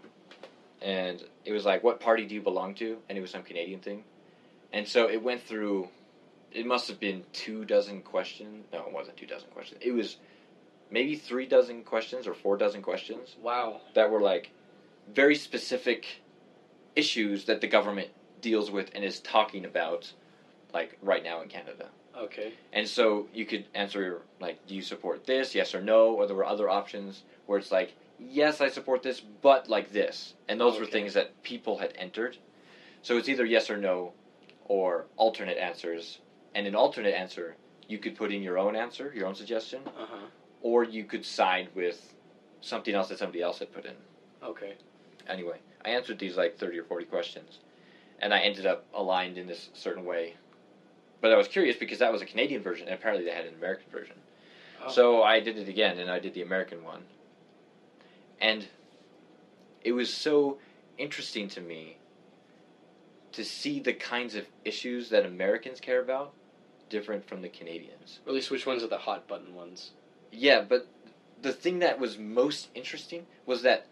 [0.82, 3.82] And it was like, "What party do you belong to?" And it was some Canadian
[3.82, 4.04] thing.
[4.74, 5.90] And so it went through
[6.52, 8.66] it must have been two dozen questions.
[8.72, 9.82] No, it wasn't two dozen questions.
[9.84, 10.18] It was
[10.90, 13.82] maybe three dozen questions or four dozen questions Wow.
[13.94, 14.52] that were like
[15.14, 16.22] very specific
[16.96, 18.10] issues that the government
[18.40, 20.14] deals with and is talking about
[20.74, 21.90] like right now in Canada.
[22.18, 22.54] Okay.
[22.74, 26.36] And so you could answer like, do you support this, yes or no, or there
[26.36, 30.80] were other options where it's like, yes, I support this, but like this, and those
[30.80, 32.38] were things that people had entered.
[33.02, 34.14] So it's either yes or no,
[34.66, 36.20] or alternate answers.
[36.56, 37.56] And an alternate answer,
[37.88, 40.26] you could put in your own answer, your own suggestion, Uh huh.
[40.62, 42.14] or you could side with
[42.62, 43.94] something else that somebody else had put in.
[44.42, 44.74] Okay.
[45.28, 47.60] Anyway, I answered these like 30 or 40 questions,
[48.20, 50.36] and I ended up aligned in this certain way.
[51.22, 53.56] But I was curious because that was a Canadian version, and apparently they had an
[53.56, 54.16] American version.
[54.84, 54.92] Oh.
[54.92, 57.04] So I did it again, and I did the American one.
[58.40, 58.68] And
[59.84, 60.58] it was so
[60.98, 61.98] interesting to me
[63.32, 66.34] to see the kinds of issues that Americans care about
[66.90, 68.20] different from the Canadians.
[68.26, 69.92] Or at least which ones are the hot button ones?
[70.32, 70.88] Yeah, but
[71.42, 73.88] the thing that was most interesting was that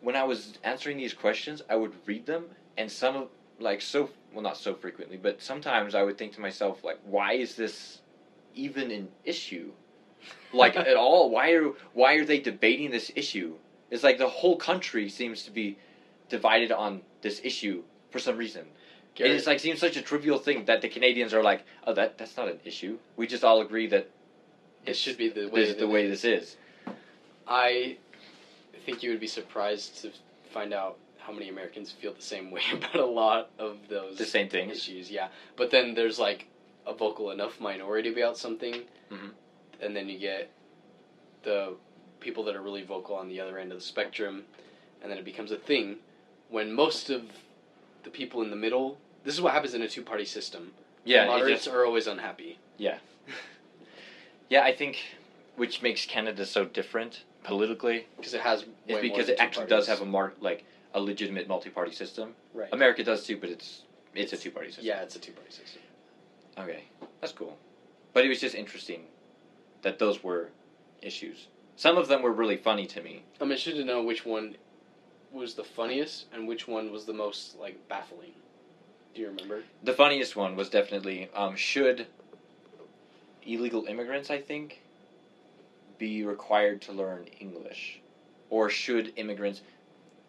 [0.00, 3.28] when I was answering these questions, I would read them, and some of
[3.62, 7.34] like so well not so frequently, but sometimes I would think to myself like, why
[7.34, 8.00] is this
[8.54, 9.72] even an issue?
[10.52, 11.30] Like at all?
[11.30, 13.54] Why are why are they debating this issue?
[13.90, 15.78] It's like the whole country seems to be
[16.28, 18.66] divided on this issue for some reason.
[19.16, 22.36] It's like seems such a trivial thing that the Canadians are like, oh, that that's
[22.36, 22.98] not an issue.
[23.16, 24.08] We just all agree that
[24.86, 26.56] it should be the way this the way this is.
[27.46, 27.98] I
[28.86, 30.10] think you would be surprised to
[30.52, 34.24] find out how many Americans feel the same way about a lot of those The
[34.24, 34.72] same things.
[34.76, 35.10] issues.
[35.10, 36.46] Yeah, but then there's like
[36.86, 39.30] a vocal enough minority about something, Mhm.
[39.80, 40.50] and then you get
[41.42, 41.74] the
[42.20, 44.44] people that are really vocal on the other end of the spectrum,
[45.00, 45.98] and then it becomes a thing.
[46.48, 47.22] When most of
[48.02, 50.72] the people in the middle, this is what happens in a two-party system.
[51.04, 52.58] Yeah, the moderates just, are always unhappy.
[52.78, 52.98] yeah.
[54.48, 54.98] Yeah, I think
[55.56, 59.86] which makes Canada so different politically Because it has is because it two actually does
[59.86, 62.34] have a mark like a legitimate multi-party system.
[62.54, 62.68] right.
[62.72, 63.82] America does too, but it's
[64.14, 64.84] it's a two-party system.
[64.84, 65.82] Yeah, it's a two-party system.
[66.58, 66.84] Okay,
[67.20, 67.56] that's cool.
[68.12, 69.04] But it was just interesting
[69.80, 70.50] that those were
[71.00, 71.46] issues.
[71.76, 73.24] Some of them were really funny to me.
[73.40, 74.56] I'm interested to know which one
[75.32, 78.32] was the funniest and which one was the most like baffling.
[79.14, 79.62] Do you remember?
[79.82, 82.06] The funniest one was definitely um, should
[83.44, 84.82] illegal immigrants, I think,
[85.98, 88.00] be required to learn English,
[88.50, 89.62] or should immigrants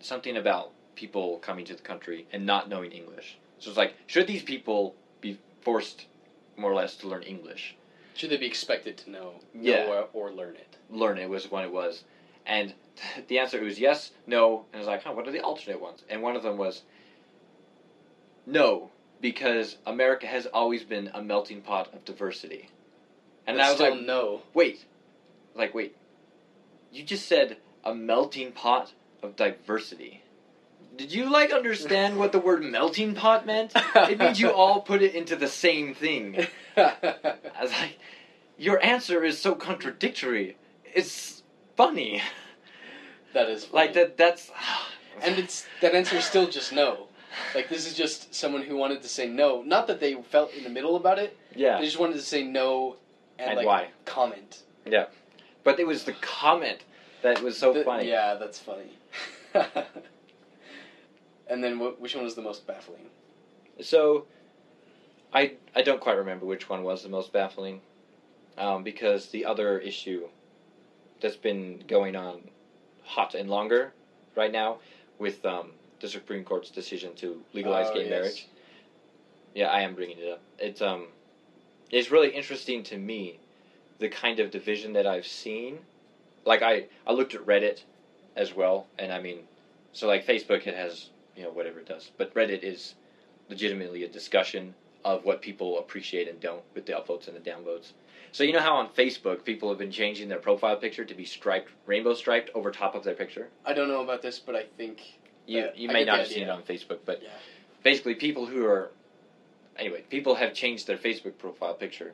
[0.04, 3.38] something about people coming to the country and not knowing English?
[3.60, 6.06] So it's like, should these people be forced,
[6.58, 7.76] more or less, to learn English?
[8.16, 9.86] Should they be expected to know, Yeah.
[9.86, 10.78] know or, or learn it?
[10.90, 12.04] Learn it was what it was,
[12.46, 12.74] and
[13.28, 16.04] the answer was yes, no, and I was like, huh, what are the alternate ones?
[16.10, 16.84] And one of them was
[18.46, 22.70] no, because America has always been a melting pot of diversity.
[23.48, 24.42] And But I was like, no.
[24.54, 24.86] wait,
[25.56, 25.96] like wait,
[26.92, 28.92] you just said a melting pot
[29.24, 30.22] of diversity.
[30.96, 33.72] Did you like understand what the word melting pot meant?
[33.96, 36.46] It means you all put it into the same thing.
[36.78, 37.16] I
[37.62, 37.98] was like,
[38.58, 40.56] your answer is so contradictory.
[40.94, 41.42] It's
[41.76, 42.22] funny.
[43.34, 43.86] that is funny.
[43.86, 44.18] Like that.
[44.18, 44.52] That's.
[45.24, 47.08] and it's that answer is still just no.
[47.56, 49.64] Like this is just someone who wanted to say no.
[49.64, 51.36] Not that they felt in the middle about it.
[51.56, 51.80] yeah.
[51.80, 52.98] They just wanted to say no
[53.40, 53.88] and, And like why?
[54.06, 54.62] comment.
[54.86, 55.06] Yeah.
[55.64, 56.82] But it was the comment
[57.24, 58.08] that was so The- funny.
[58.10, 58.92] Yeah, that's funny.
[61.48, 63.10] and then wh- which one was the most baffling?
[63.82, 64.26] So,
[65.34, 67.82] I I don't quite remember which one was the most baffling,
[68.58, 70.28] um, because the other issue
[71.22, 72.42] that's been going on
[73.04, 73.94] hot and longer
[74.36, 74.78] right now
[75.20, 78.10] with um, the Supreme Court's decision to legalize Oh, gay yes.
[78.10, 78.48] marriage.
[79.56, 80.42] Yeah, I am bringing it up.
[80.60, 81.08] It's um,
[81.92, 83.40] it's really interesting to me,
[84.00, 85.80] the kind of division that I've seen.
[86.46, 87.80] Like I, I looked at Reddit,
[88.36, 89.48] as well, and I mean,
[89.94, 92.96] so like Facebook, it has you know whatever it does, but Reddit is
[93.50, 94.74] legitimately a discussion
[95.06, 97.92] of what people appreciate and don't with the upvotes and the downvotes.
[98.32, 101.26] So you know how on Facebook people have been changing their profile picture to be
[101.26, 103.50] striped, rainbow striped over top of their picture.
[103.66, 105.02] I don't know about this, but I think
[105.46, 107.30] You you I may not have seen it on Facebook, but Yeah.
[107.84, 108.90] basically people who are
[109.78, 112.14] anyway people have changed their Facebook profile picture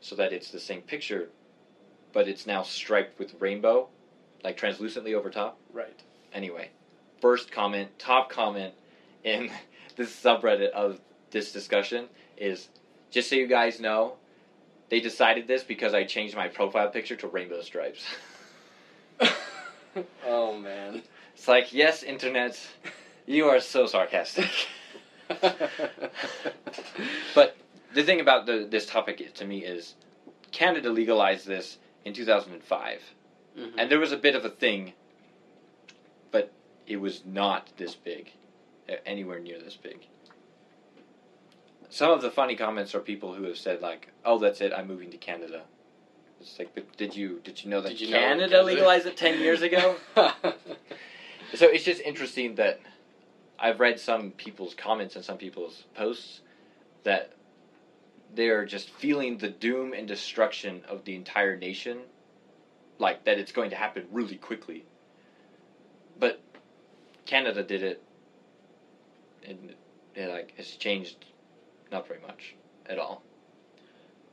[0.00, 1.28] so that it's the same picture,
[2.12, 3.88] but it's now striped with rainbow,
[4.44, 5.58] like translucently over top.
[5.72, 6.02] right.
[6.32, 6.70] Anyway,
[7.20, 8.72] first comment, top comment
[9.24, 9.50] in
[9.96, 12.68] this subreddit of this discussion is
[13.10, 14.14] just so you guys know,
[14.88, 18.04] they decided this because I changed my profile picture to rainbow stripes.
[20.26, 21.02] oh man.
[21.34, 22.58] It's like, yes, internet,
[23.26, 24.50] you are so sarcastic.
[27.34, 27.56] But
[27.94, 29.94] the thing about the, this topic to me is
[30.50, 33.02] Canada legalized this in 2005.
[33.56, 33.72] Mhm.
[33.78, 34.94] And there was a bit of a thing,
[36.30, 36.50] but
[36.86, 38.32] it was not this big,
[38.88, 40.06] uh, anywhere near this big.
[41.90, 44.72] Some of the funny comments are people who have said like, "Oh, that's it.
[44.72, 45.64] I'm moving to Canada."
[46.40, 49.16] It's like, but did you did you know that you know Canada Canada- legalized it
[49.16, 49.96] ten years ago?
[50.16, 52.80] so it's just interesting that
[53.58, 56.40] I've read some people's comments and some people's posts
[57.04, 57.32] that
[58.34, 61.98] they're just feeling the doom and destruction of the entire nation,
[62.98, 64.84] like that it's going to happen really quickly.
[66.18, 66.40] But
[67.26, 68.02] Canada did it,
[69.46, 69.74] and
[70.14, 71.16] it like has changed
[71.90, 72.54] not very much
[72.86, 73.22] at all.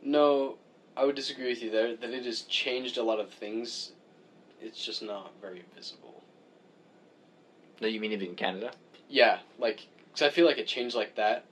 [0.02, 0.58] no,
[0.96, 1.96] I would disagree with you there.
[1.96, 3.92] That it has changed a lot of things.
[4.62, 6.24] It's just not very visible.
[7.82, 8.72] No, you mean even in Canada?
[9.08, 11.46] Yeah, like, because I feel like a change like that,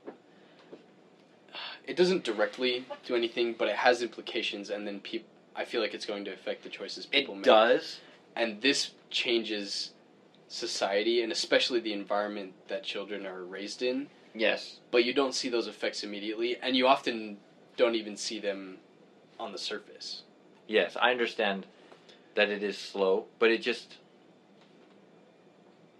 [1.87, 5.29] it doesn't directly do anything, but it has implications, and then people.
[5.55, 7.45] I feel like it's going to affect the choices people It make.
[7.47, 7.99] It does.
[8.35, 9.91] and this changes
[10.49, 14.07] society and especially the environment that children are raised in.
[14.35, 14.79] Yes.
[14.91, 17.37] But you don't see those effects immediately, and you often
[17.75, 18.77] don't even see them
[19.39, 20.21] on the surface.
[20.67, 21.65] Yes, I understand
[22.35, 23.97] that it is slow, but it just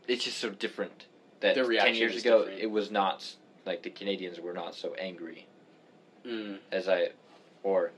[0.07, 1.05] it's just so different
[1.39, 2.61] that ten years ago different.
[2.61, 5.47] it was not like the Canadians were not so angry
[6.27, 6.57] Mm.
[6.71, 7.09] as I
[7.63, 7.91] or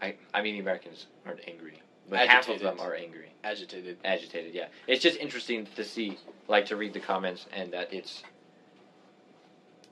[0.00, 2.62] I I mean the Americans aren't angry, but half of Agitated.
[2.62, 3.96] them are angry, Agitated.
[4.04, 4.54] agitated.
[4.54, 8.22] Yeah, it's just interesting to see, like to read the comments and that it's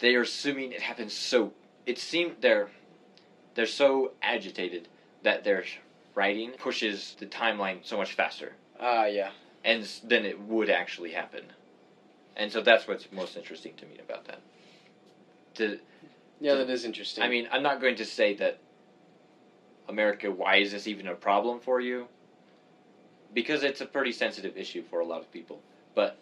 [0.01, 1.53] they are assuming it happens so.
[1.87, 2.69] It seemed they're
[3.55, 4.89] they're so agitated
[5.23, 5.65] that their
[6.15, 9.31] writing pushes the timeline so much faster, Ah, yeah.
[9.65, 11.45] and then it would actually happen,
[12.37, 14.41] and so that's what's most interesting to me about that.
[15.57, 15.79] To
[16.41, 17.23] Yeah, that is interesting.
[17.23, 18.59] I mean, I'm not going to say that
[19.89, 22.07] America, why is this even a problem for you?
[23.35, 25.63] Because it's a pretty sensitive issue for a lot of people.
[25.95, 26.17] But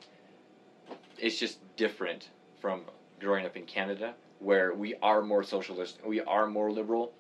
[1.19, 2.29] it's just different
[2.61, 2.83] from
[3.21, 7.13] growing up in Canada, where we are more socialist, we are more liberal,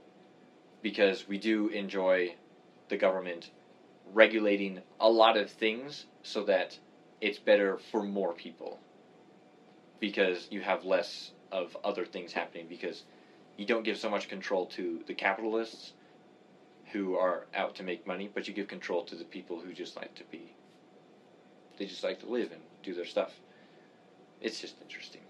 [0.83, 2.35] because we do enjoy
[2.89, 3.51] the government
[4.13, 6.79] regulating a lot of things so that
[7.21, 8.81] it's better for more people.
[10.01, 13.05] Because you have less of other things happening because
[13.57, 15.93] you don't give so much control to the capitalists
[16.93, 19.97] who are out to make money, but you give control to the people who just
[19.97, 20.55] like to be
[21.79, 23.35] they just like to live and do their stuff.
[24.41, 25.23] It's just interesting.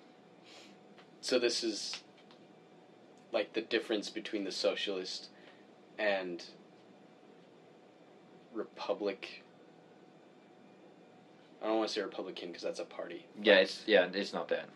[1.21, 2.03] so this is
[3.33, 5.29] like the difference between the socialist
[5.99, 6.43] and
[8.53, 9.43] republic.
[11.63, 13.27] I don't want to say Republican because that's a party.
[13.43, 14.69] Yeah, it's yeah, it's not that.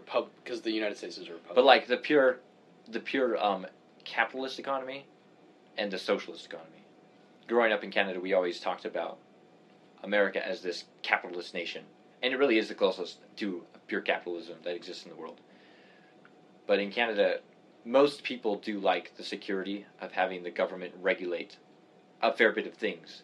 [0.00, 1.54] Because the United States is a republic.
[1.54, 2.40] But like the pure
[2.88, 3.66] the pure um
[4.04, 5.06] capitalist economy
[5.76, 6.84] and the socialist economy.
[7.48, 9.18] Growing up in Canada, we always talked about
[10.02, 11.84] America as this capitalist nation.
[12.22, 15.40] And it really is the closest to pure capitalism that exists in the world.
[16.66, 17.40] But in Canada,
[17.84, 21.56] most people do like the security of having the government regulate
[22.22, 23.22] a fair bit of things.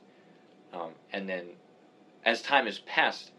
[0.73, 1.47] Um, and then,
[2.25, 3.33] as time has passed,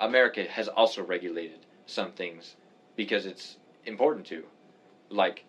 [0.00, 2.54] America has also regulated some things
[2.94, 4.44] because it's important to,
[5.10, 5.44] like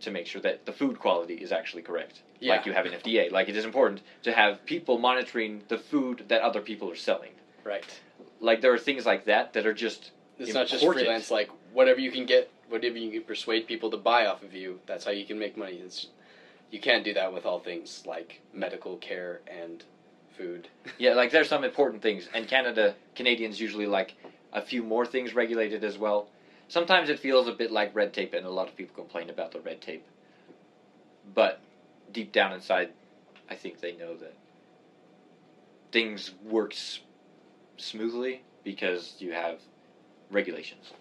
[0.00, 2.22] to make sure that the food quality is actually correct.
[2.38, 2.54] Yeah.
[2.54, 3.30] Like you have an FDA.
[3.30, 7.32] Like it is important to have people monitoring the food that other people are selling.
[7.64, 7.84] right.
[8.40, 11.30] Like there are things like that that are just It's not just freelance.
[11.30, 14.80] Like whatever you can get, whatever you can persuade people to buy off of you.
[14.86, 15.76] That's how you can make money.
[15.84, 16.06] It's,
[16.70, 19.84] you can't do that with all things like medical care and
[20.38, 20.68] food.
[20.98, 24.14] yeah, like there's some important things, and Canada Canadians usually like
[24.52, 26.26] a few more things regulated as well.
[26.68, 29.50] sometimes it feels a bit like red tape, and a lot of people complain about
[29.50, 30.04] the red tape.
[31.34, 31.58] But
[32.12, 32.90] deep down inside,
[33.48, 34.32] I think they know that
[35.90, 37.00] things work s-
[37.76, 39.58] smoothly because you have
[40.30, 40.92] regulations.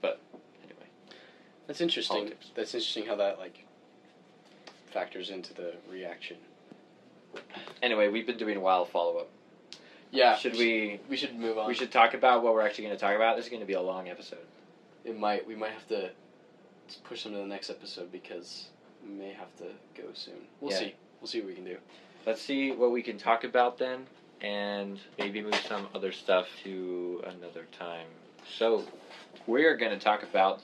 [0.00, 0.18] But
[0.62, 0.86] anyway,
[1.66, 2.16] That's interesting.
[2.16, 2.46] Politics.
[2.54, 3.64] That's interesting how that like
[4.90, 6.38] factors into the reaction.
[7.82, 9.28] anyway, we've been doing a while follow up.
[10.12, 10.36] Yeah.
[10.36, 11.00] Should we?
[11.08, 11.66] We should move on.
[11.66, 13.34] We should talk about what we're actually going to talk about.
[13.36, 14.46] This is going to be a long episode.
[15.04, 15.44] It might.
[15.46, 16.10] We might have to
[17.04, 18.68] push them to the next episode because
[19.02, 19.64] we may have to
[20.00, 20.34] go soon.
[20.60, 20.78] We'll Yeah.
[20.78, 20.94] see.
[21.20, 21.78] We'll see what we can do.
[22.26, 24.06] Let's see what we can talk about then,
[24.42, 28.06] and maybe move some other stuff to another time.
[28.58, 28.84] So,
[29.46, 30.60] we're going to talk about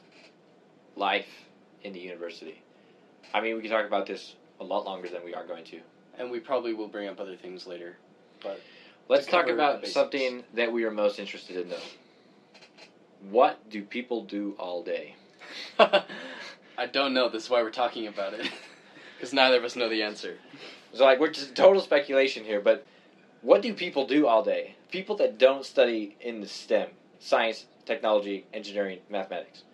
[0.95, 1.29] life
[1.83, 2.61] in the university.
[3.33, 5.81] I mean, we can talk about this a lot longer than we are going to.
[6.19, 7.97] And we probably will bring up other things later.
[9.09, 11.77] Let's talk about something that we are most interested in, though.
[13.31, 15.15] What do people do all day?
[15.79, 17.29] I don't know.
[17.29, 18.51] This is why we're talking about it.
[19.17, 20.39] Because neither of us know the answer.
[20.93, 22.87] So, like, we're just total speculation here, but
[23.43, 24.77] what do people do all day?
[24.93, 29.65] People that don't study in the STEM science, technology, engineering, mathematics.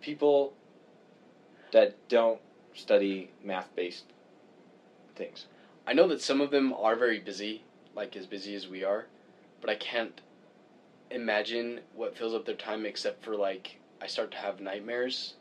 [0.00, 0.54] People
[1.70, 2.40] that don't
[2.74, 4.04] study math based
[5.14, 5.46] things.
[5.86, 7.62] I know that some of them are very busy,
[8.00, 9.04] like as busy as we are,
[9.60, 10.22] but I can't
[11.10, 15.34] imagine what fills up their time except for like I start to have nightmares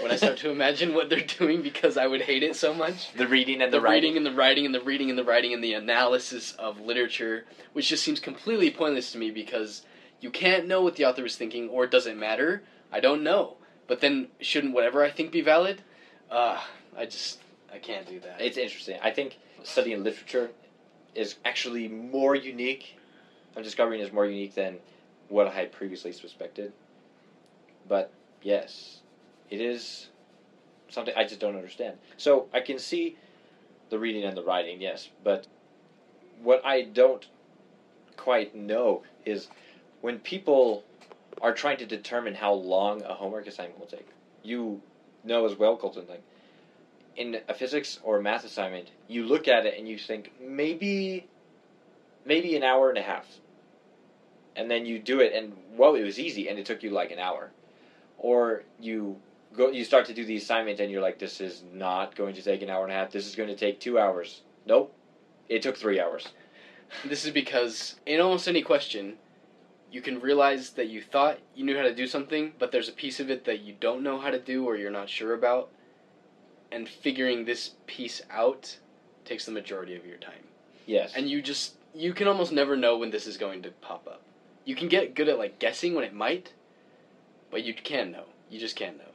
[0.00, 3.12] when I start to imagine what they're doing because I would hate it so much.
[3.12, 4.14] The reading and The, the, writing.
[4.14, 7.44] reading and the writing and the reading and the writing and the analysis of literature,
[7.74, 9.82] which just seems completely pointless to me because
[10.20, 12.64] you can't know what the author is thinking or it doesn't matter.
[12.90, 13.58] I don't know.
[13.86, 15.82] But then shouldn't whatever I think be valid?
[16.28, 16.60] Uh,
[16.96, 17.38] I just
[17.72, 18.40] I can't do that.
[18.40, 18.98] It's interesting.
[19.00, 20.50] I think studying literature
[21.14, 22.96] is actually more unique.
[23.56, 24.78] I'm discovering is more unique than
[25.28, 26.72] what I had previously suspected.
[27.88, 28.10] But
[28.42, 29.00] yes,
[29.50, 30.08] it is
[30.88, 31.98] something I just don't understand.
[32.16, 33.16] So I can see
[33.90, 35.46] the reading and the writing, yes, but
[36.42, 37.26] what I don't
[38.16, 39.48] quite know is
[40.00, 40.84] when people
[41.40, 44.06] are trying to determine how long a homework assignment will take.
[44.42, 44.80] You
[45.24, 46.22] know as well, Colton, like
[47.16, 51.26] in a physics or math assignment, you look at it and you think maybe,
[52.24, 53.26] maybe an hour and a half,
[54.56, 57.10] and then you do it, and whoa, it was easy, and it took you like
[57.10, 57.50] an hour,
[58.18, 59.16] or you
[59.56, 62.42] go, you start to do the assignment, and you're like, this is not going to
[62.42, 63.10] take an hour and a half.
[63.10, 64.42] This is going to take two hours.
[64.66, 64.94] Nope,
[65.48, 66.28] it took three hours.
[67.04, 69.14] This is because in almost any question,
[69.94, 72.92] you can realize that you thought you knew how to do something, but there's a
[72.92, 75.70] piece of it that you don't know how to do or you're not sure about.
[76.74, 78.78] And figuring this piece out
[79.24, 80.42] takes the majority of your time.
[80.86, 84.08] Yes, And you just you can almost never know when this is going to pop
[84.08, 84.22] up.
[84.64, 86.52] You can get good at like guessing when it might,
[87.50, 88.24] but you can know.
[88.50, 89.12] You just can't know.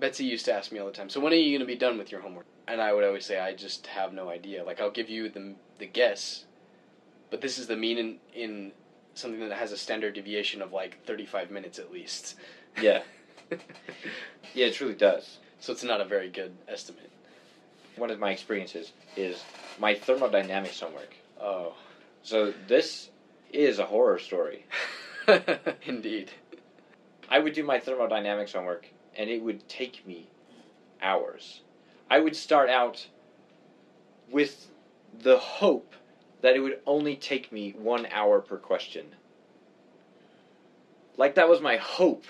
[0.00, 1.78] Betsy used to ask me all the time, "So when are you going to be
[1.78, 4.64] done with your homework?" And I would always say, "I just have no idea.
[4.64, 6.46] Like I'll give you the the guess,
[7.30, 8.72] but this is the mean in in
[9.14, 12.36] something that has a standard deviation of like 35 minutes at least."
[12.80, 13.02] yeah,
[14.54, 15.38] yeah, it truly does.
[15.62, 17.08] So it's not a very good estimate.
[17.94, 19.40] One of my experiences is
[19.78, 21.14] my thermodynamics homework.
[21.40, 21.74] Oh.
[22.24, 23.10] So this
[23.52, 24.66] is a horror story.
[25.86, 26.32] Indeed.
[27.28, 30.26] I would do my thermodynamics homework, and it would take me
[31.00, 31.60] hours.
[32.10, 33.06] I would start out
[34.32, 34.68] with
[35.16, 35.94] the hope
[36.40, 39.14] that it would only take me one hour per question.
[41.16, 42.24] Like that was my hope.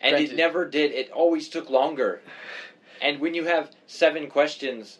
[0.00, 0.92] And it never did.
[0.92, 2.20] It always took longer.
[3.00, 4.98] And when you have seven questions,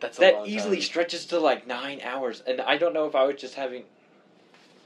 [0.00, 0.82] That's that easily time.
[0.82, 3.84] stretches to like nine hours and i don't know if i was just having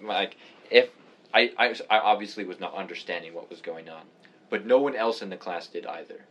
[0.00, 0.36] like
[0.70, 0.90] if
[1.34, 4.02] I, I i obviously was not understanding what was going on
[4.48, 6.24] but no one else in the class did either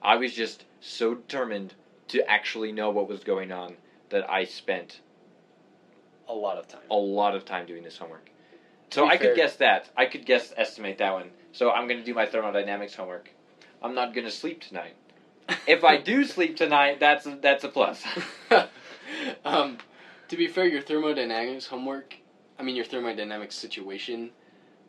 [0.00, 1.74] i was just so determined
[2.08, 3.76] to actually know what was going on
[4.08, 5.00] that i spent
[6.28, 6.80] a lot of time.
[6.90, 8.29] a lot of time doing this homework
[8.90, 9.88] so i fair- could guess that.
[9.96, 11.30] I could guess estimate that one.
[11.52, 13.30] So i'm going to do my thermodynamics homework.
[13.82, 14.94] I'm not going to sleep tonight.
[15.66, 18.04] If i do sleep tonight that's a, that's a plus.
[19.44, 19.78] Um,
[20.28, 22.14] to be fair, your thermodynamics homework,
[22.58, 24.30] I mean, your thermodynamics situation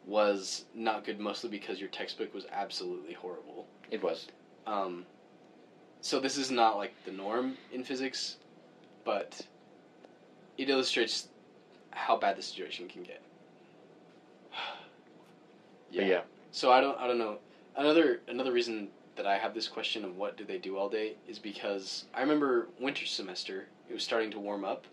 [0.06, 3.68] was not good mostly because your textbook was absolutely horrible.
[3.90, 4.28] it was.
[4.68, 5.06] Um,
[6.02, 8.38] so this is not like the norm in physics,
[9.04, 9.42] but
[10.58, 11.28] it illustrates
[11.92, 13.22] how bad the situation can get.
[15.96, 16.22] But yeah
[16.52, 17.38] So I don't I don't know.
[17.76, 21.16] Another another reason that I have this question of what do they do all day
[21.28, 24.86] is because I remember winter semester, it was starting to warm up.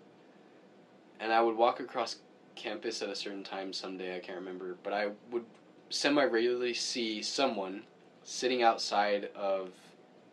[1.20, 2.16] And I would walk across
[2.54, 5.44] campus at a certain time someday, I can't remember, but I would
[5.90, 7.82] semi regularly see someone
[8.22, 9.70] sitting outside of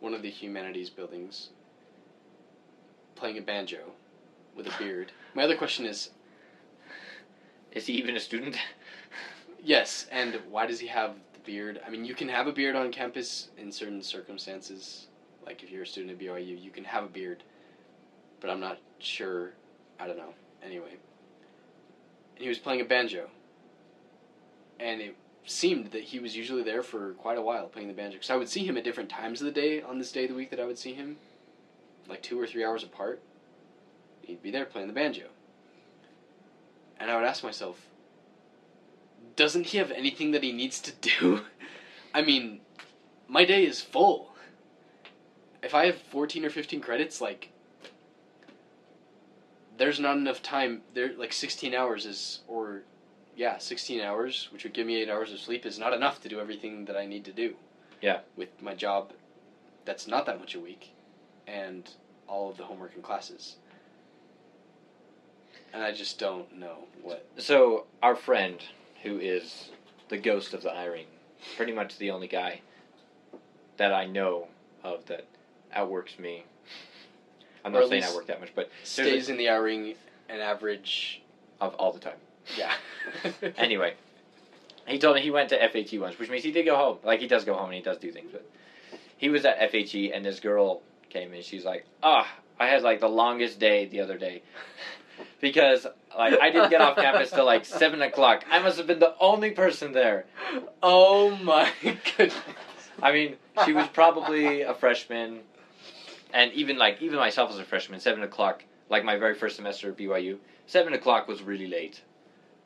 [0.00, 1.48] one of the humanities buildings
[3.14, 3.92] playing a banjo
[4.54, 5.12] with a beard.
[5.34, 6.10] My other question is
[7.72, 8.56] Is he even a student?
[9.66, 11.80] Yes, and why does he have the beard?
[11.86, 15.08] I mean, you can have a beard on campus in certain circumstances.
[15.44, 17.42] Like if you're a student at BYU, you can have a beard,
[18.40, 19.52] but I'm not sure.
[19.98, 20.34] I don't know.
[20.62, 20.96] Anyway,
[22.36, 23.28] and he was playing a banjo,
[24.80, 28.16] and it seemed that he was usually there for quite a while playing the banjo.
[28.16, 30.30] Because I would see him at different times of the day on this day of
[30.30, 31.16] the week that I would see him,
[32.08, 33.20] like two or three hours apart.
[34.22, 35.26] He'd be there playing the banjo.
[36.98, 37.80] And I would ask myself,
[39.36, 41.42] doesn't he have anything that he needs to do?
[42.14, 42.60] I mean,
[43.28, 44.32] my day is full.
[45.62, 47.50] If I have 14 or 15 credits, like,
[49.76, 50.82] there's not enough time.
[50.94, 52.82] There, like, 16 hours is, or,
[53.36, 56.28] yeah, 16 hours, which would give me 8 hours of sleep, is not enough to
[56.28, 57.54] do everything that I need to do.
[58.00, 58.20] Yeah.
[58.36, 59.12] With my job,
[59.84, 60.92] that's not that much a week,
[61.46, 61.88] and
[62.26, 63.56] all of the homework and classes.
[65.72, 67.26] And I just don't know what.
[67.36, 68.58] So our friend,
[69.02, 69.70] who is
[70.08, 71.06] the ghost of the Eyring,
[71.56, 72.60] pretty much the only guy
[73.76, 74.48] that I know
[74.82, 75.24] of that
[75.72, 76.44] outworks me.
[77.64, 79.94] I'm Or not saying I work that much, but Stays in the ring
[80.28, 81.20] an average.
[81.60, 82.18] of all the time.
[82.56, 82.72] Yeah.
[83.56, 83.94] Anyway,
[84.86, 86.98] he told me he went to FHE once, which means he did go home.
[87.04, 88.44] Like he does go home and he does do things, but
[89.16, 92.28] he was at FHE and this girl came and she's like, "Ah,
[92.58, 94.42] I had like the longest day the other day."
[95.40, 95.86] Because
[96.16, 98.44] like I didn't get off campus till like seven o'clock.
[98.50, 100.26] I must have been the only person there.
[100.82, 102.34] Oh my goodness.
[103.02, 105.40] I mean, she was probably a freshman,
[106.32, 109.90] and even like even myself as a freshman, seven o'clock, like my very first semester
[109.90, 112.02] at BYU, seven o'clock was really late.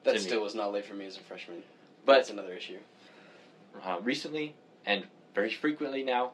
[0.05, 0.25] That to me.
[0.25, 1.63] still was not late for me as a freshman.
[2.07, 2.79] But that's another issue.
[3.85, 4.55] uh, recently
[4.87, 6.33] and very frequently now,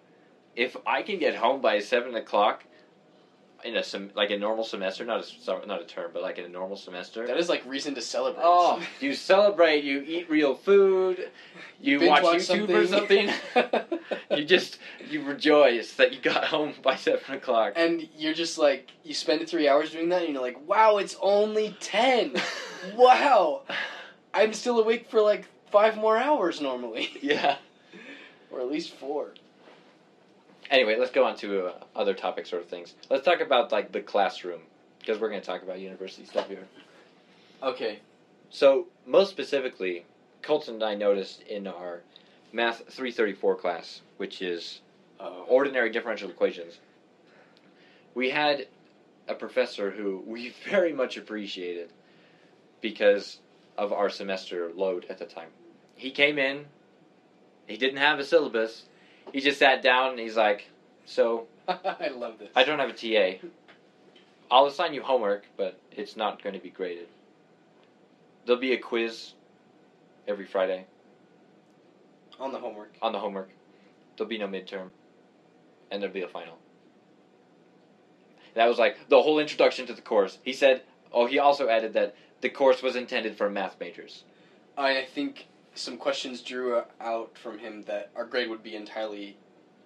[0.55, 2.65] if I can get home by seven o'clock
[3.65, 6.45] in a sem- like a normal semester, not a not a term, but like in
[6.45, 7.27] a normal semester.
[7.27, 8.43] That is like reason to celebrate.
[8.45, 9.85] Oh, you celebrate!
[9.85, 11.31] You eat real food.
[11.81, 13.31] You watch, watch YouTube or something.
[14.39, 14.79] you just
[15.09, 17.73] you rejoice that you got home by seven o'clock.
[17.77, 21.17] and you're just like you spend three hours doing that, and you're like, wow, it's
[21.21, 22.35] only ten.
[22.95, 23.63] wow,
[24.35, 27.57] I'm still awake for like five more hours normally, yeah.
[28.51, 29.35] or at least four.
[30.71, 32.95] Anyway, let's go on to uh, other topic sort of things.
[33.09, 34.61] Let's talk about like the classroom
[34.99, 36.67] because we're going to talk about university stuff here.
[37.63, 38.01] Okay.
[38.51, 40.05] So, most specifically,
[40.43, 42.03] Colton and I noticed in our
[42.53, 44.81] Math 334 class, which is
[45.19, 45.47] Oh.
[45.49, 46.79] ordinary differential equations,
[48.15, 48.67] we had
[49.29, 51.91] a professor who we very much appreciated
[52.83, 53.39] because
[53.79, 55.49] of our semester load at the time.
[55.95, 56.67] He came in,
[57.67, 58.85] he didn't have a syllabus,
[59.33, 60.69] he just sat down and he's like,
[61.05, 62.51] So, I love this.
[62.55, 63.47] I don't have a TA.
[64.51, 67.09] I'll assign you homework, but it's not going to be graded.
[68.45, 69.33] There'll be a quiz
[70.29, 70.87] every Friday
[72.39, 72.95] on the homework.
[73.03, 73.51] on the homework.
[74.17, 74.91] There'll be no midterm.
[75.91, 76.59] And there'll be a final.
[78.55, 80.39] That was like the whole introduction to the course.
[80.43, 84.25] He said, oh, he also added that the course was intended for math majors.
[84.77, 85.47] I think
[85.77, 89.37] some questions drew out from him that our grade would be entirely,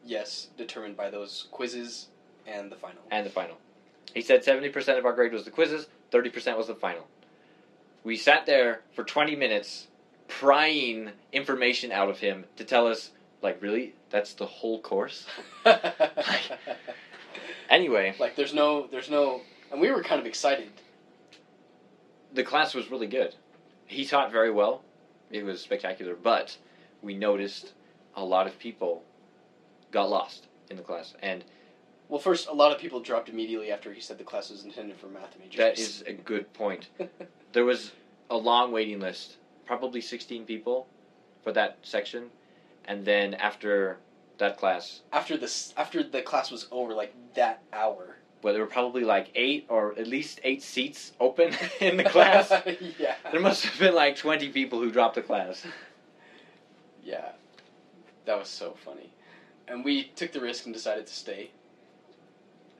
[0.04, 2.08] yes, determined by those quizzes
[2.46, 3.02] and the final.
[3.10, 3.56] and the final.
[4.14, 7.06] He said 70% of our grade was the quizzes, 30% was the final.
[8.02, 9.86] We sat there for 20 minutes
[10.26, 13.10] prying information out of him to tell us,
[13.42, 13.94] like, really?
[14.10, 15.26] That's the whole course?
[17.68, 20.70] Anyway, like there's no, there's no, and we were kind of excited.
[22.32, 23.34] the class was really good.
[23.86, 24.82] He taught very well.
[25.30, 26.56] It was spectacular, but
[27.02, 27.72] we noticed
[28.16, 29.02] a lot of people
[29.90, 31.14] got lost in the class.
[31.22, 31.44] And
[32.08, 34.96] Well, first, a lot of people dropped immediately after he said the class was intended
[34.96, 35.56] for math majors.
[35.56, 36.88] that is a good point.
[37.52, 37.90] There was
[38.30, 40.86] a long waiting list, probably 16 people
[41.42, 42.30] for that section.
[42.84, 43.98] And then after
[44.38, 48.16] that class, after this, after the class was over, like that hour.
[48.42, 52.50] Well, there were probably like eight or at least eight seats open in the class.
[52.98, 53.14] yeah.
[53.30, 55.66] There must have been like 20 people who dropped the class.
[57.02, 57.30] Yeah.
[58.26, 59.10] That was so funny.
[59.66, 61.50] And we took the risk and decided to stay.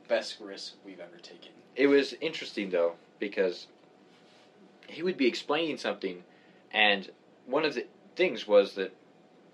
[0.09, 1.53] Best risk we've ever taken.
[1.75, 3.67] It was interesting though because
[4.87, 6.23] he would be explaining something,
[6.71, 7.11] and
[7.47, 8.93] one of the things was that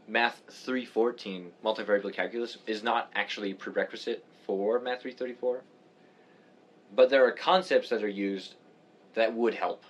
[0.09, 5.62] Math 314 multivariable calculus is not actually a prerequisite for Math 334,
[6.95, 8.55] but there are concepts that are used
[9.14, 9.84] that would help.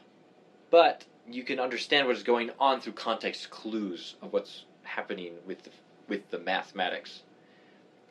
[0.70, 5.62] But you can understand what is going on through context clues of what's happening with
[5.64, 5.70] the,
[6.08, 7.22] with the mathematics.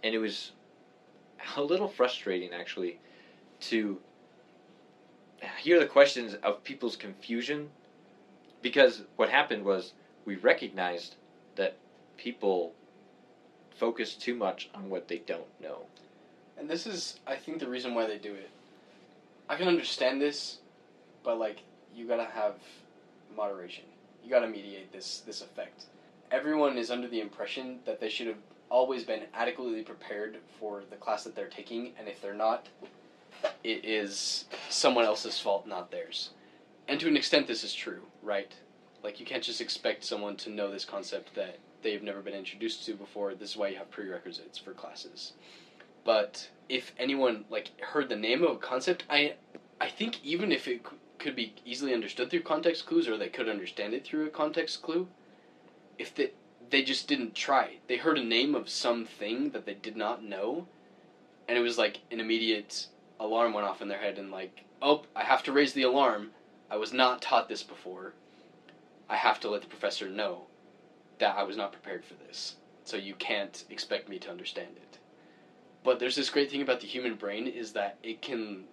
[0.03, 0.51] And it was
[1.55, 2.99] a little frustrating actually
[3.61, 3.99] to
[5.59, 7.69] hear the questions of people's confusion
[8.61, 9.93] because what happened was
[10.25, 11.15] we recognized
[11.55, 11.77] that
[12.17, 12.73] people
[13.77, 15.85] focus too much on what they don't know.
[16.57, 18.49] And this is, I think, the reason why they do it.
[19.47, 20.59] I can understand this,
[21.23, 21.59] but like,
[21.95, 22.55] you gotta have
[23.35, 23.85] moderation.
[24.23, 25.85] You gotta mediate this this effect.
[26.31, 28.37] Everyone is under the impression that they should have
[28.69, 32.67] always been adequately prepared for the class that they're taking, and if they're not,
[33.63, 36.31] it is someone else's fault, not theirs.
[36.87, 38.51] And to an extent, this is true, right?
[39.03, 42.85] Like, you can't just expect someone to know this concept that they've never been introduced
[42.85, 43.35] to before.
[43.35, 45.33] This is why you have prerequisites for classes.
[46.05, 49.33] But if anyone like heard the name of a concept, I
[49.81, 50.81] I think even if it
[51.17, 54.81] could be easily understood through context clues, or they could understand it through a context
[54.81, 55.07] clue,
[55.97, 56.31] if they
[56.69, 57.77] they just didn't try.
[57.87, 60.67] They heard a name of something that they did not know,
[61.47, 62.87] and it was like an immediate
[63.19, 66.31] alarm went off in their head, and like, oh, I have to raise the alarm.
[66.69, 68.13] I was not taught this before.
[69.09, 70.45] I have to let the professor know
[71.19, 72.55] that I was not prepared for this.
[72.83, 74.84] So you can't expect me to understand it.
[75.85, 78.65] But there's this great thing about the human brain is that it can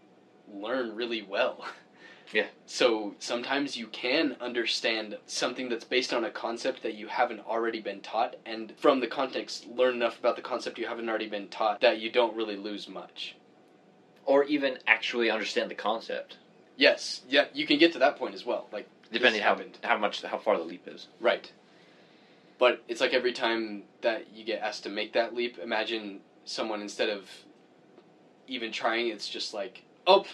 [0.52, 1.64] learn really well.
[2.32, 2.46] Yeah.
[2.64, 7.78] So sometimes you can understand something that's based on a concept that you haven't already
[7.78, 11.48] been taught, and from the context, learn enough about the concept you haven't already been
[11.48, 13.36] taught that you don't really lose much.
[14.24, 16.38] Or even actually understand the concept,
[16.76, 18.66] Yes, yeah, you can get to that point as well.
[18.72, 21.08] Like depending how, how much how far the leap is.
[21.20, 21.50] Right.
[22.58, 26.80] But it's like every time that you get asked to make that leap, imagine someone
[26.80, 27.28] instead of
[28.48, 30.26] even trying, it's just like, oh,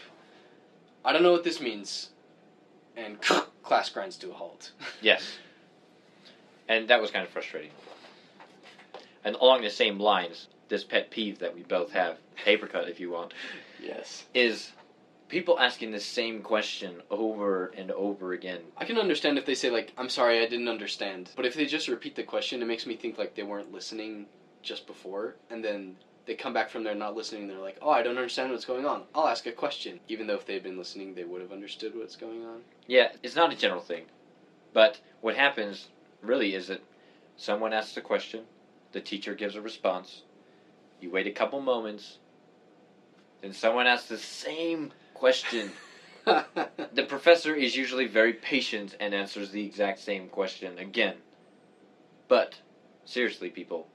[1.05, 2.11] I don't know what this means.
[2.97, 3.21] And
[3.63, 4.73] class grinds to a halt.
[5.03, 5.39] Yes.
[6.69, 7.71] And that was kind of frustrating.
[9.25, 13.01] And along the same lines, this pet peeve that we both have, paper cut if
[13.01, 13.33] you want,
[13.83, 14.25] yes.
[14.35, 14.73] is
[15.29, 18.61] people asking the same question over and over again.
[18.77, 21.31] I can understand if they say, like, I'm sorry, I didn't understand.
[21.37, 24.27] But if they just repeat the question, it makes me think like they weren't listening
[24.69, 25.35] just before.
[25.51, 25.97] And then
[26.27, 28.85] they come back from there not listening, they're like, oh, I don't understand what's going
[28.85, 29.05] on.
[29.15, 29.99] I'll ask a question.
[30.09, 32.61] Even though if they'd been listening, they would have understood what's going on.
[32.87, 34.05] Yeah, it's not a general thing.
[34.75, 35.89] But what happens
[36.21, 36.83] really is that
[37.37, 38.45] someone asks a question,
[38.93, 40.23] the teacher gives a response,
[41.01, 42.19] you wait a couple moments,
[43.41, 45.73] then someone asks the same question.
[46.27, 51.15] The professor is usually very patient and answers the exact same question again.
[52.27, 52.57] But,
[53.07, 53.89] seriously, people,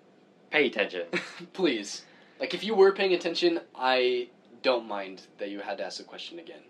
[0.54, 1.08] pay attention.
[1.54, 2.06] Please.
[2.40, 4.28] Like, if you were paying attention, I
[4.62, 6.62] don't mind that you had to ask the question again.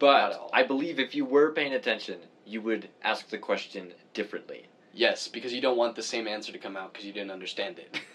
[0.00, 0.50] Not at all.
[0.52, 4.66] But I believe if you were paying attention, you would ask the question differently.
[4.92, 7.78] Yes, because you don't want the same answer to come out because you didn't understand
[7.78, 7.98] it.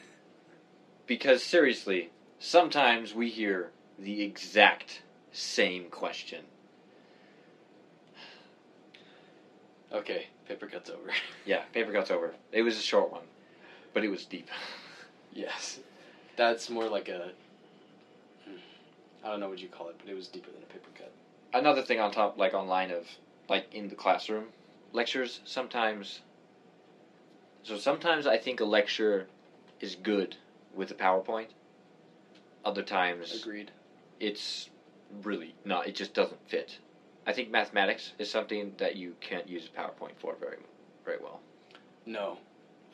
[1.07, 5.01] Because seriously, sometimes we hear the exact
[5.31, 6.43] same question.
[9.91, 11.09] okay, paper cuts over.
[11.47, 12.35] Yeah, paper cut's over.
[12.51, 13.23] It was a short one,
[13.91, 14.49] but it was deep.
[15.33, 15.79] Yes.
[16.35, 17.31] That's more like a.
[18.45, 18.55] hmm,
[19.23, 21.11] don't know what you call it, but it was deeper than a paper cut.
[21.53, 23.07] Another thing on top, like online of,
[23.47, 24.45] like in the classroom,
[24.93, 26.21] lectures sometimes.
[27.63, 29.27] So sometimes I think a lecture
[29.79, 30.35] is good
[30.73, 31.47] with a PowerPoint.
[32.65, 33.71] Other times Agreed.
[34.19, 34.69] it's
[35.23, 35.87] really not.
[35.87, 36.77] It just doesn't fit.
[37.25, 40.57] I think mathematics is something that you can't use a PowerPoint for very,
[41.05, 41.41] very well.
[42.05, 42.37] No,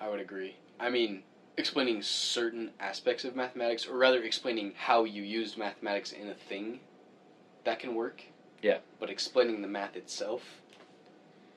[0.02, 0.56] I would agree.
[0.80, 1.24] I mean,
[1.58, 6.80] explaining certain aspects of mathematics, or rather explaining how you use mathematics in a thing,
[7.64, 8.24] that can work.
[8.62, 8.80] Yeah.
[9.00, 10.42] But explaining the math itself,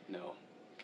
[0.09, 0.35] no.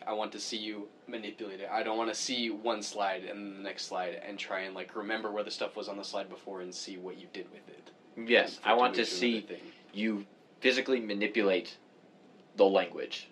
[0.07, 1.69] I want to see you manipulate it.
[1.71, 4.95] I don't want to see one slide and the next slide and try and like
[4.95, 7.67] remember where the stuff was on the slide before and see what you did with
[7.67, 7.91] it.
[8.29, 9.45] Yes, I want to see
[9.93, 10.25] you
[10.61, 11.77] physically manipulate
[12.55, 13.29] the language.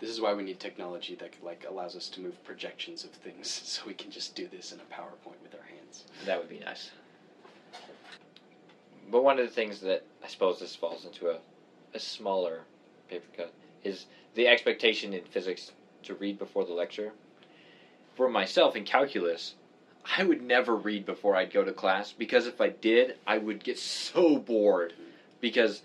[0.00, 3.48] This is why we need technology that like allows us to move projections of things,
[3.64, 6.04] so we can just do this in a PowerPoint with our hands.
[6.24, 6.90] That would be nice.
[9.10, 11.38] But one of the things that I suppose this falls into a,
[11.94, 12.60] a smaller
[13.08, 13.52] paper cut
[13.84, 15.72] is the expectation in physics
[16.04, 17.12] to read before the lecture.
[18.14, 19.54] For myself in calculus,
[20.16, 23.62] I would never read before I'd go to class because if I did, I would
[23.62, 24.94] get so bored
[25.40, 25.82] because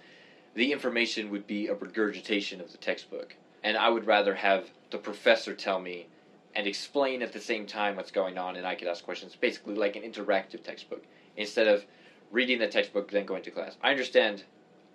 [0.54, 3.36] the information would be a regurgitation of the textbook.
[3.66, 6.08] And I would rather have the professor tell me
[6.54, 9.36] and explain at the same time what's going on and I could ask questions.
[9.36, 11.02] Basically like an interactive textbook
[11.36, 11.84] instead of
[12.32, 13.76] reading the textbook then going to class.
[13.82, 14.44] I understand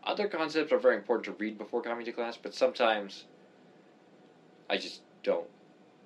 [0.04, 3.24] other concepts are very important to read before coming to class, but sometimes
[4.70, 5.48] I just don't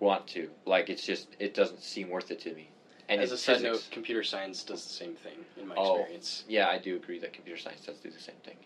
[0.00, 0.48] want to.
[0.64, 2.70] Like it's just it doesn't seem worth it to me.
[3.10, 3.72] And As a side physics.
[3.84, 5.98] note, computer science does the same thing in my Oh.
[5.98, 6.44] experience.
[6.48, 8.56] yeah, I do agree that computer science does do the same thing.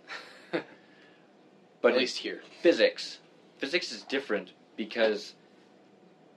[0.53, 0.63] but
[1.81, 3.19] But at least here, physics,
[3.59, 5.35] physics is different because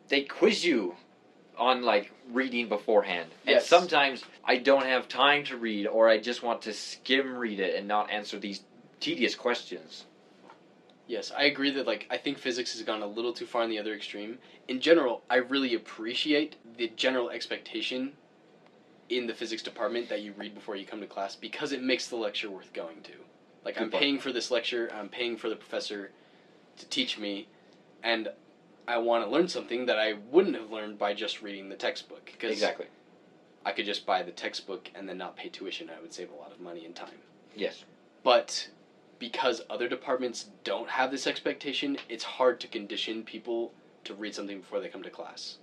[0.09, 0.95] they quiz you
[1.57, 3.29] on like reading beforehand.
[3.45, 7.59] And sometimes I don't have time to read or I just want to skim read
[7.59, 8.61] it and not answer these
[8.99, 10.05] tedious questions.
[11.07, 13.69] yes, I agree that like I think physics has gone a little too far in
[13.69, 14.37] the other extreme.
[14.67, 18.13] In general, I really appreciate the general expectation
[19.09, 22.07] in the physics department that you read before you come to class because it makes
[22.07, 23.11] the lecture worth going to.
[23.65, 24.01] Like Good I'm point.
[24.01, 26.11] paying for this lecture, I'm paying for the professor
[26.77, 27.47] to teach me,
[28.03, 28.29] and
[28.87, 32.25] I want to learn something that I wouldn't have learned by just reading the textbook.
[32.25, 32.87] Because Exactly.
[33.65, 35.89] I could just buy the textbook and then not pay tuition.
[35.89, 37.19] I would save a lot of money and time.
[37.55, 37.83] Yes.
[38.23, 38.69] But
[39.19, 43.71] because other departments don't have this expectation, it's hard to condition people
[44.03, 45.57] to read something before they come to class.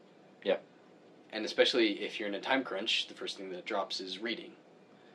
[0.44, 0.59] Yeah.
[1.32, 4.52] And especially if you're in a time crunch, the first thing that drops is reading.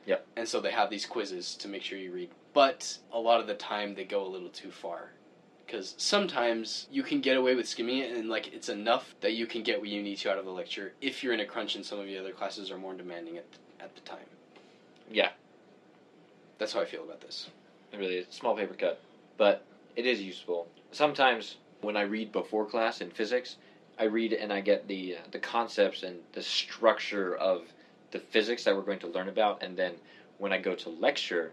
[0.06, 0.26] Yep.
[0.36, 2.30] And so they have these quizzes to make sure you read.
[2.52, 5.10] But a lot of the time they go a little too far.
[5.66, 9.46] Because sometimes you can get away with skimming it and like it's enough that you
[9.46, 11.74] can get what you need to out of the lecture if you're in a crunch
[11.74, 13.46] and some of the other classes are more demanding at,
[13.80, 14.26] at the time.
[15.10, 15.30] Yeah.
[16.58, 17.48] That's how I feel about this.
[17.92, 18.26] It really is.
[18.30, 19.00] Small paper cut.
[19.36, 19.64] But
[19.96, 20.68] it is useful.
[20.92, 23.56] Sometimes when I read before class in physics,
[23.98, 27.62] I read and I get the uh, the concepts and the structure of
[28.10, 29.94] the physics that we're going to learn about and then
[30.38, 31.52] when I go to lecture,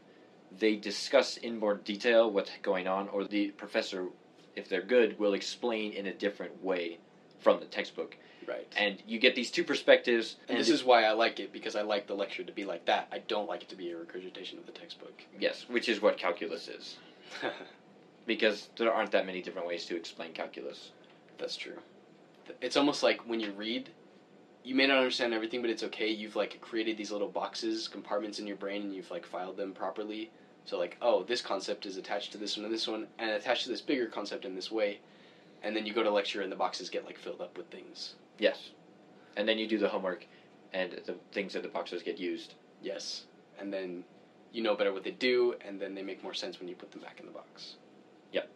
[0.60, 4.08] they discuss in more detail what's going on or the professor
[4.56, 7.00] if they're good will explain in a different way
[7.40, 8.18] from the textbook.
[8.48, 8.68] Right.
[8.76, 11.84] And you get these two perspectives And this is why I like it because I
[11.84, 13.08] like the lecture to be like that.
[13.12, 15.22] I don't like it to be a regurgitation of the textbook.
[15.40, 16.98] yes, which is what calculus is
[18.26, 20.92] because there aren't that many different ways to explain calculus.
[21.38, 21.78] That's true.
[22.60, 23.90] It's almost like when you read,
[24.64, 26.10] you may not understand everything, but it's okay.
[26.10, 29.72] You've like created these little boxes, compartments in your brain, and you've like filed them
[29.72, 30.32] properly.
[30.66, 33.64] So like, oh, this concept is attached to this one and this one, and attached
[33.64, 35.00] to this bigger concept in this way.
[35.64, 38.16] And then you go to lecture, and the boxes get like filled up with things.
[38.40, 38.72] Yes.
[39.38, 40.26] And then you do the homework
[40.74, 42.54] and the things in the boxes get used.
[42.82, 43.24] Yes.
[43.60, 44.04] And then
[44.52, 46.92] you know better what they do, and then they make more sense when you put
[46.92, 47.76] them back in the box.
[48.34, 48.50] Yep.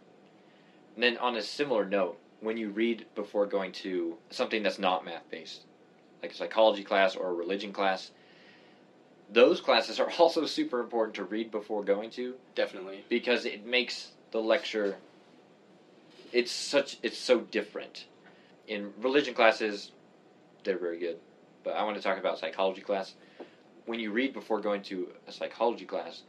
[0.96, 5.06] And then on a similar note, when you read before going to something that's not
[5.06, 5.62] math based,
[6.22, 8.12] like a psychology class or a religion class,
[9.32, 13.04] those classes are also super important to read before going to Definitely.
[13.10, 14.98] because it makes the lecture
[16.36, 18.06] it's such it's so different.
[18.68, 19.92] In religion classes,
[20.66, 21.18] they're very good.
[21.64, 23.14] But I want to talk about psychology class.
[23.86, 26.24] When you read before going to a psychology class,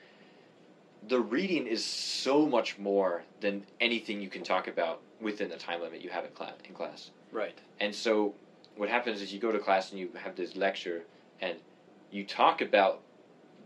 [1.09, 5.81] the reading is so much more than anything you can talk about within the time
[5.81, 6.53] limit you have in class.
[6.65, 7.11] In class.
[7.33, 7.59] Right.
[7.81, 8.35] And so
[8.77, 11.03] what happens is you go to class and you have this lecture
[11.41, 11.57] and
[12.11, 13.01] you talk about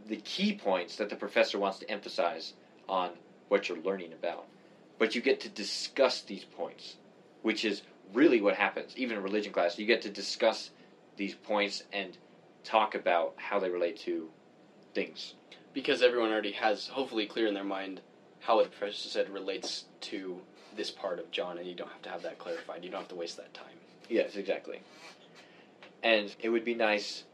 [0.07, 2.55] the key points that the professor wants to emphasize
[2.88, 3.11] on
[3.49, 4.47] what you're learning about.
[4.99, 6.97] But you get to discuss these points,
[7.43, 7.82] which is
[8.12, 8.93] really what happens.
[8.97, 10.70] Even in religion class, you get to discuss
[11.16, 12.16] these points and
[12.64, 14.28] talk about how they relate to
[14.95, 15.34] things.
[15.72, 18.01] because everyone already has hopefully clear in their mind
[18.41, 20.41] how what the professor said relates to
[20.76, 22.82] this part of John, and you don't have to have that clarified.
[22.84, 23.66] You don't have to waste that time.
[24.09, 24.80] Yes, exactly.
[26.03, 27.24] And it would be nice,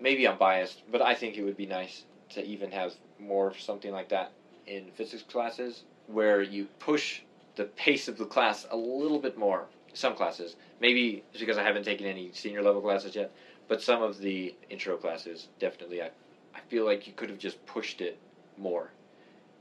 [0.00, 3.60] maybe I'm biased, but I think it would be nice to even have more of
[3.60, 4.32] something like that
[4.66, 7.20] in physics classes where you push
[7.56, 9.66] the pace of the class a little bit more.
[9.92, 10.56] Some classes.
[10.80, 13.32] Maybe because I haven't taken any senior level classes yet,
[13.68, 16.10] but some of the intro classes, definitely, I,
[16.54, 18.18] I feel like you could have just pushed it
[18.56, 18.90] more.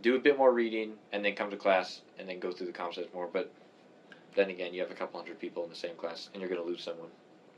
[0.02, 2.74] Do a bit more reading, and then come to class, and then go through the
[2.74, 3.52] concepts more, but
[4.36, 6.62] then again, you have a couple hundred people in the same class, and you're going
[6.62, 7.10] to lose someone.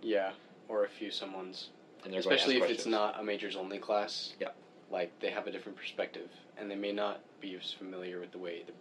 [0.02, 0.32] Yeah,
[0.68, 1.70] or a few someone's,
[2.04, 2.92] And they're especially if ask it's questions.
[2.92, 4.34] not a majors only class.
[4.40, 4.50] Yeah.
[4.90, 8.38] Like they have a different perspective, and they may not be as familiar with the
[8.38, 8.74] way the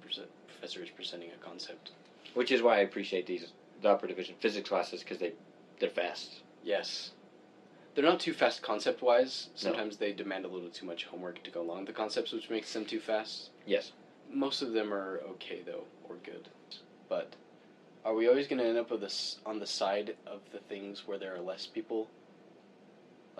[0.49, 1.93] professor is presenting a concept.
[2.35, 3.53] Which is why I appreciate these
[3.83, 5.33] the upper division physics classes because they
[5.79, 6.41] they're fast.
[6.63, 7.13] Yes.
[7.95, 9.49] They're not too fast concept wise.
[9.55, 9.71] No.
[9.71, 12.51] Sometimes they demand a little too much homework to go along with the concepts, which
[12.51, 13.51] makes them too fast.
[13.67, 13.93] Yes.
[14.33, 16.49] Most of them are okay though, or good.
[17.09, 17.35] But
[18.05, 21.07] are we always going to end up with this on the side of the things
[21.07, 22.09] where there are less people?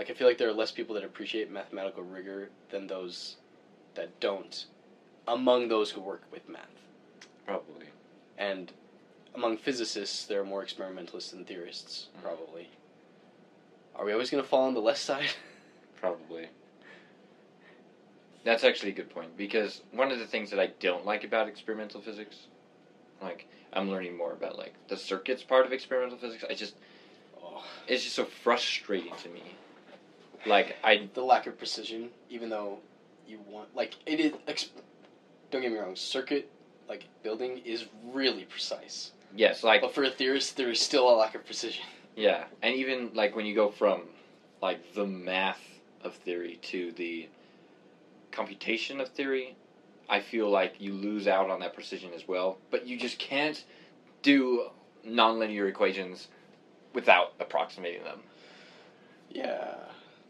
[0.01, 3.37] Like I feel like there are less people that appreciate mathematical rigor than those
[3.95, 4.65] that don't.
[5.29, 6.65] Among those who work with math,
[7.45, 7.85] Probably.
[8.39, 8.73] and
[9.35, 12.07] among physicists, there are more experimentalists than theorists.
[12.17, 12.23] Mhm.
[12.23, 12.71] Probably.
[13.95, 15.33] Are we always going to fall on the left side?
[16.01, 16.49] Probably.
[18.43, 21.47] That's actually a good point because one of the things that I don't like about
[21.47, 22.47] experimental physics
[23.21, 23.45] Like
[23.75, 26.43] I'm learning more about like the circuits part of experimental physics.
[26.49, 26.75] I just
[27.43, 29.43] Oh, it's just so frustrating to me.
[30.47, 32.79] Like I the lack of precision, even though
[33.27, 34.33] you want like it is.
[35.51, 36.49] Don't get me wrong, circuit
[36.89, 39.13] like building is really precise.
[39.35, 41.85] yes, like But for a theorist, there is still a lack of precision.
[42.17, 44.03] yeah, and even like when you go from
[44.63, 45.61] like the math
[46.03, 47.29] of theory to the
[48.33, 49.57] computation of theory,
[50.09, 52.59] I feel like you lose out on that precision as well.
[52.71, 53.63] But you just can't
[54.23, 54.69] do
[55.07, 56.29] nonlinear equations
[56.93, 58.21] without approximating them.
[59.31, 59.77] Yeah,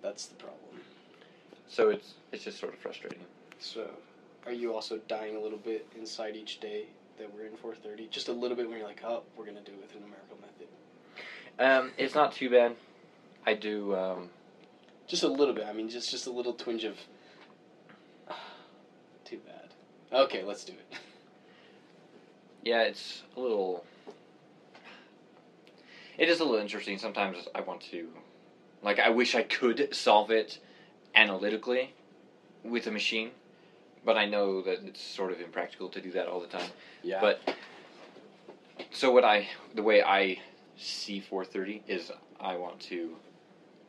[0.02, 0.80] that's the problem.
[1.68, 3.20] So it's it's just sort of frustrating.
[3.58, 3.90] So,
[4.46, 6.86] are you also dying a little bit inside each day
[7.18, 8.08] that we're in 430?
[8.08, 10.38] Just a little bit when you're like, oh, we're gonna do it with a numerical
[10.40, 10.68] method.
[11.58, 12.74] Um, it's not too bad.
[13.46, 13.94] I do.
[13.94, 14.30] Um,
[15.06, 15.66] Just a little bit.
[15.66, 16.96] I mean, just just a little twinge of.
[19.24, 19.68] Too bad.
[20.12, 20.98] Okay, let's do it.
[22.64, 23.84] yeah, it's a little.
[26.18, 26.98] It is a little interesting.
[26.98, 28.08] Sometimes I want to,
[28.82, 30.58] like, I wish I could solve it
[31.14, 31.94] analytically
[32.64, 33.30] with a machine,
[34.04, 36.70] but I know that it's sort of impractical to do that all the time.
[37.02, 37.20] Yeah.
[37.20, 37.40] But
[38.90, 40.40] so what I the way I
[40.78, 42.10] see 430 is
[42.40, 43.16] I want to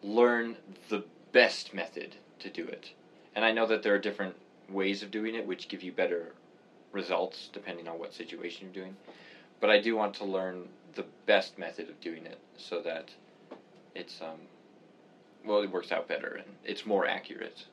[0.03, 0.57] learn
[0.89, 2.91] the best method to do it.
[3.35, 4.35] And I know that there are different
[4.69, 6.33] ways of doing it which give you better
[6.91, 8.97] results depending on what situation you're doing.
[9.59, 13.09] But I do want to learn the best method of doing it so that
[13.95, 14.37] it's um
[15.45, 17.65] well it works out better and it's more accurate.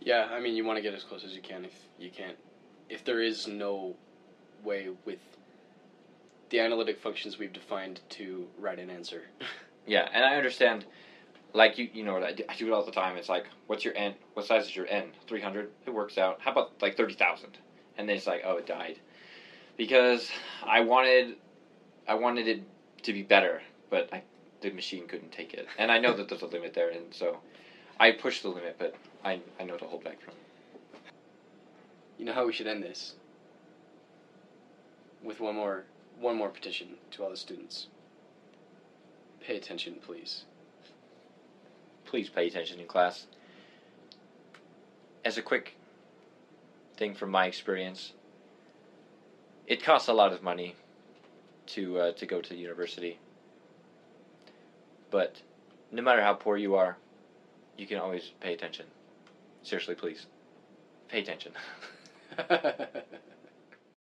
[0.00, 1.64] Yeah, I mean, you want to get as close as you can.
[1.64, 2.36] If you can't,
[2.88, 3.96] if there is no
[4.64, 5.18] way with
[6.50, 9.22] the analytic functions we've defined to write an answer.
[9.86, 10.84] Yeah, and I understand.
[11.52, 13.16] Like you, you know I do, I do it all the time.
[13.16, 14.14] It's like, what's your n?
[14.34, 15.10] What size is your n?
[15.26, 15.70] Three hundred.
[15.86, 16.38] It works out.
[16.40, 17.56] How about like thirty thousand?
[17.96, 19.00] And then it's like, oh, it died,
[19.76, 20.30] because
[20.62, 21.36] I wanted,
[22.06, 22.62] I wanted it
[23.02, 24.22] to be better, but I,
[24.60, 27.38] the machine couldn't take it, and I know that there's a limit there, and so
[27.98, 28.94] I push the limit, but
[29.24, 30.34] I, I know to hold back from.
[32.18, 33.14] You know how we should end this?
[35.22, 35.84] With one more,
[36.18, 37.88] one more petition to all the students.
[39.40, 40.44] Pay attention, please.
[42.04, 43.26] Please pay attention in class.
[45.24, 45.76] As a quick
[46.96, 48.12] thing from my experience,
[49.66, 50.74] it costs a lot of money
[51.66, 53.18] to uh, to go to university.
[55.10, 55.40] But
[55.90, 56.96] no matter how poor you are,
[57.76, 58.86] you can always pay attention.
[59.62, 60.26] Seriously, please.
[61.08, 61.52] Pay attention.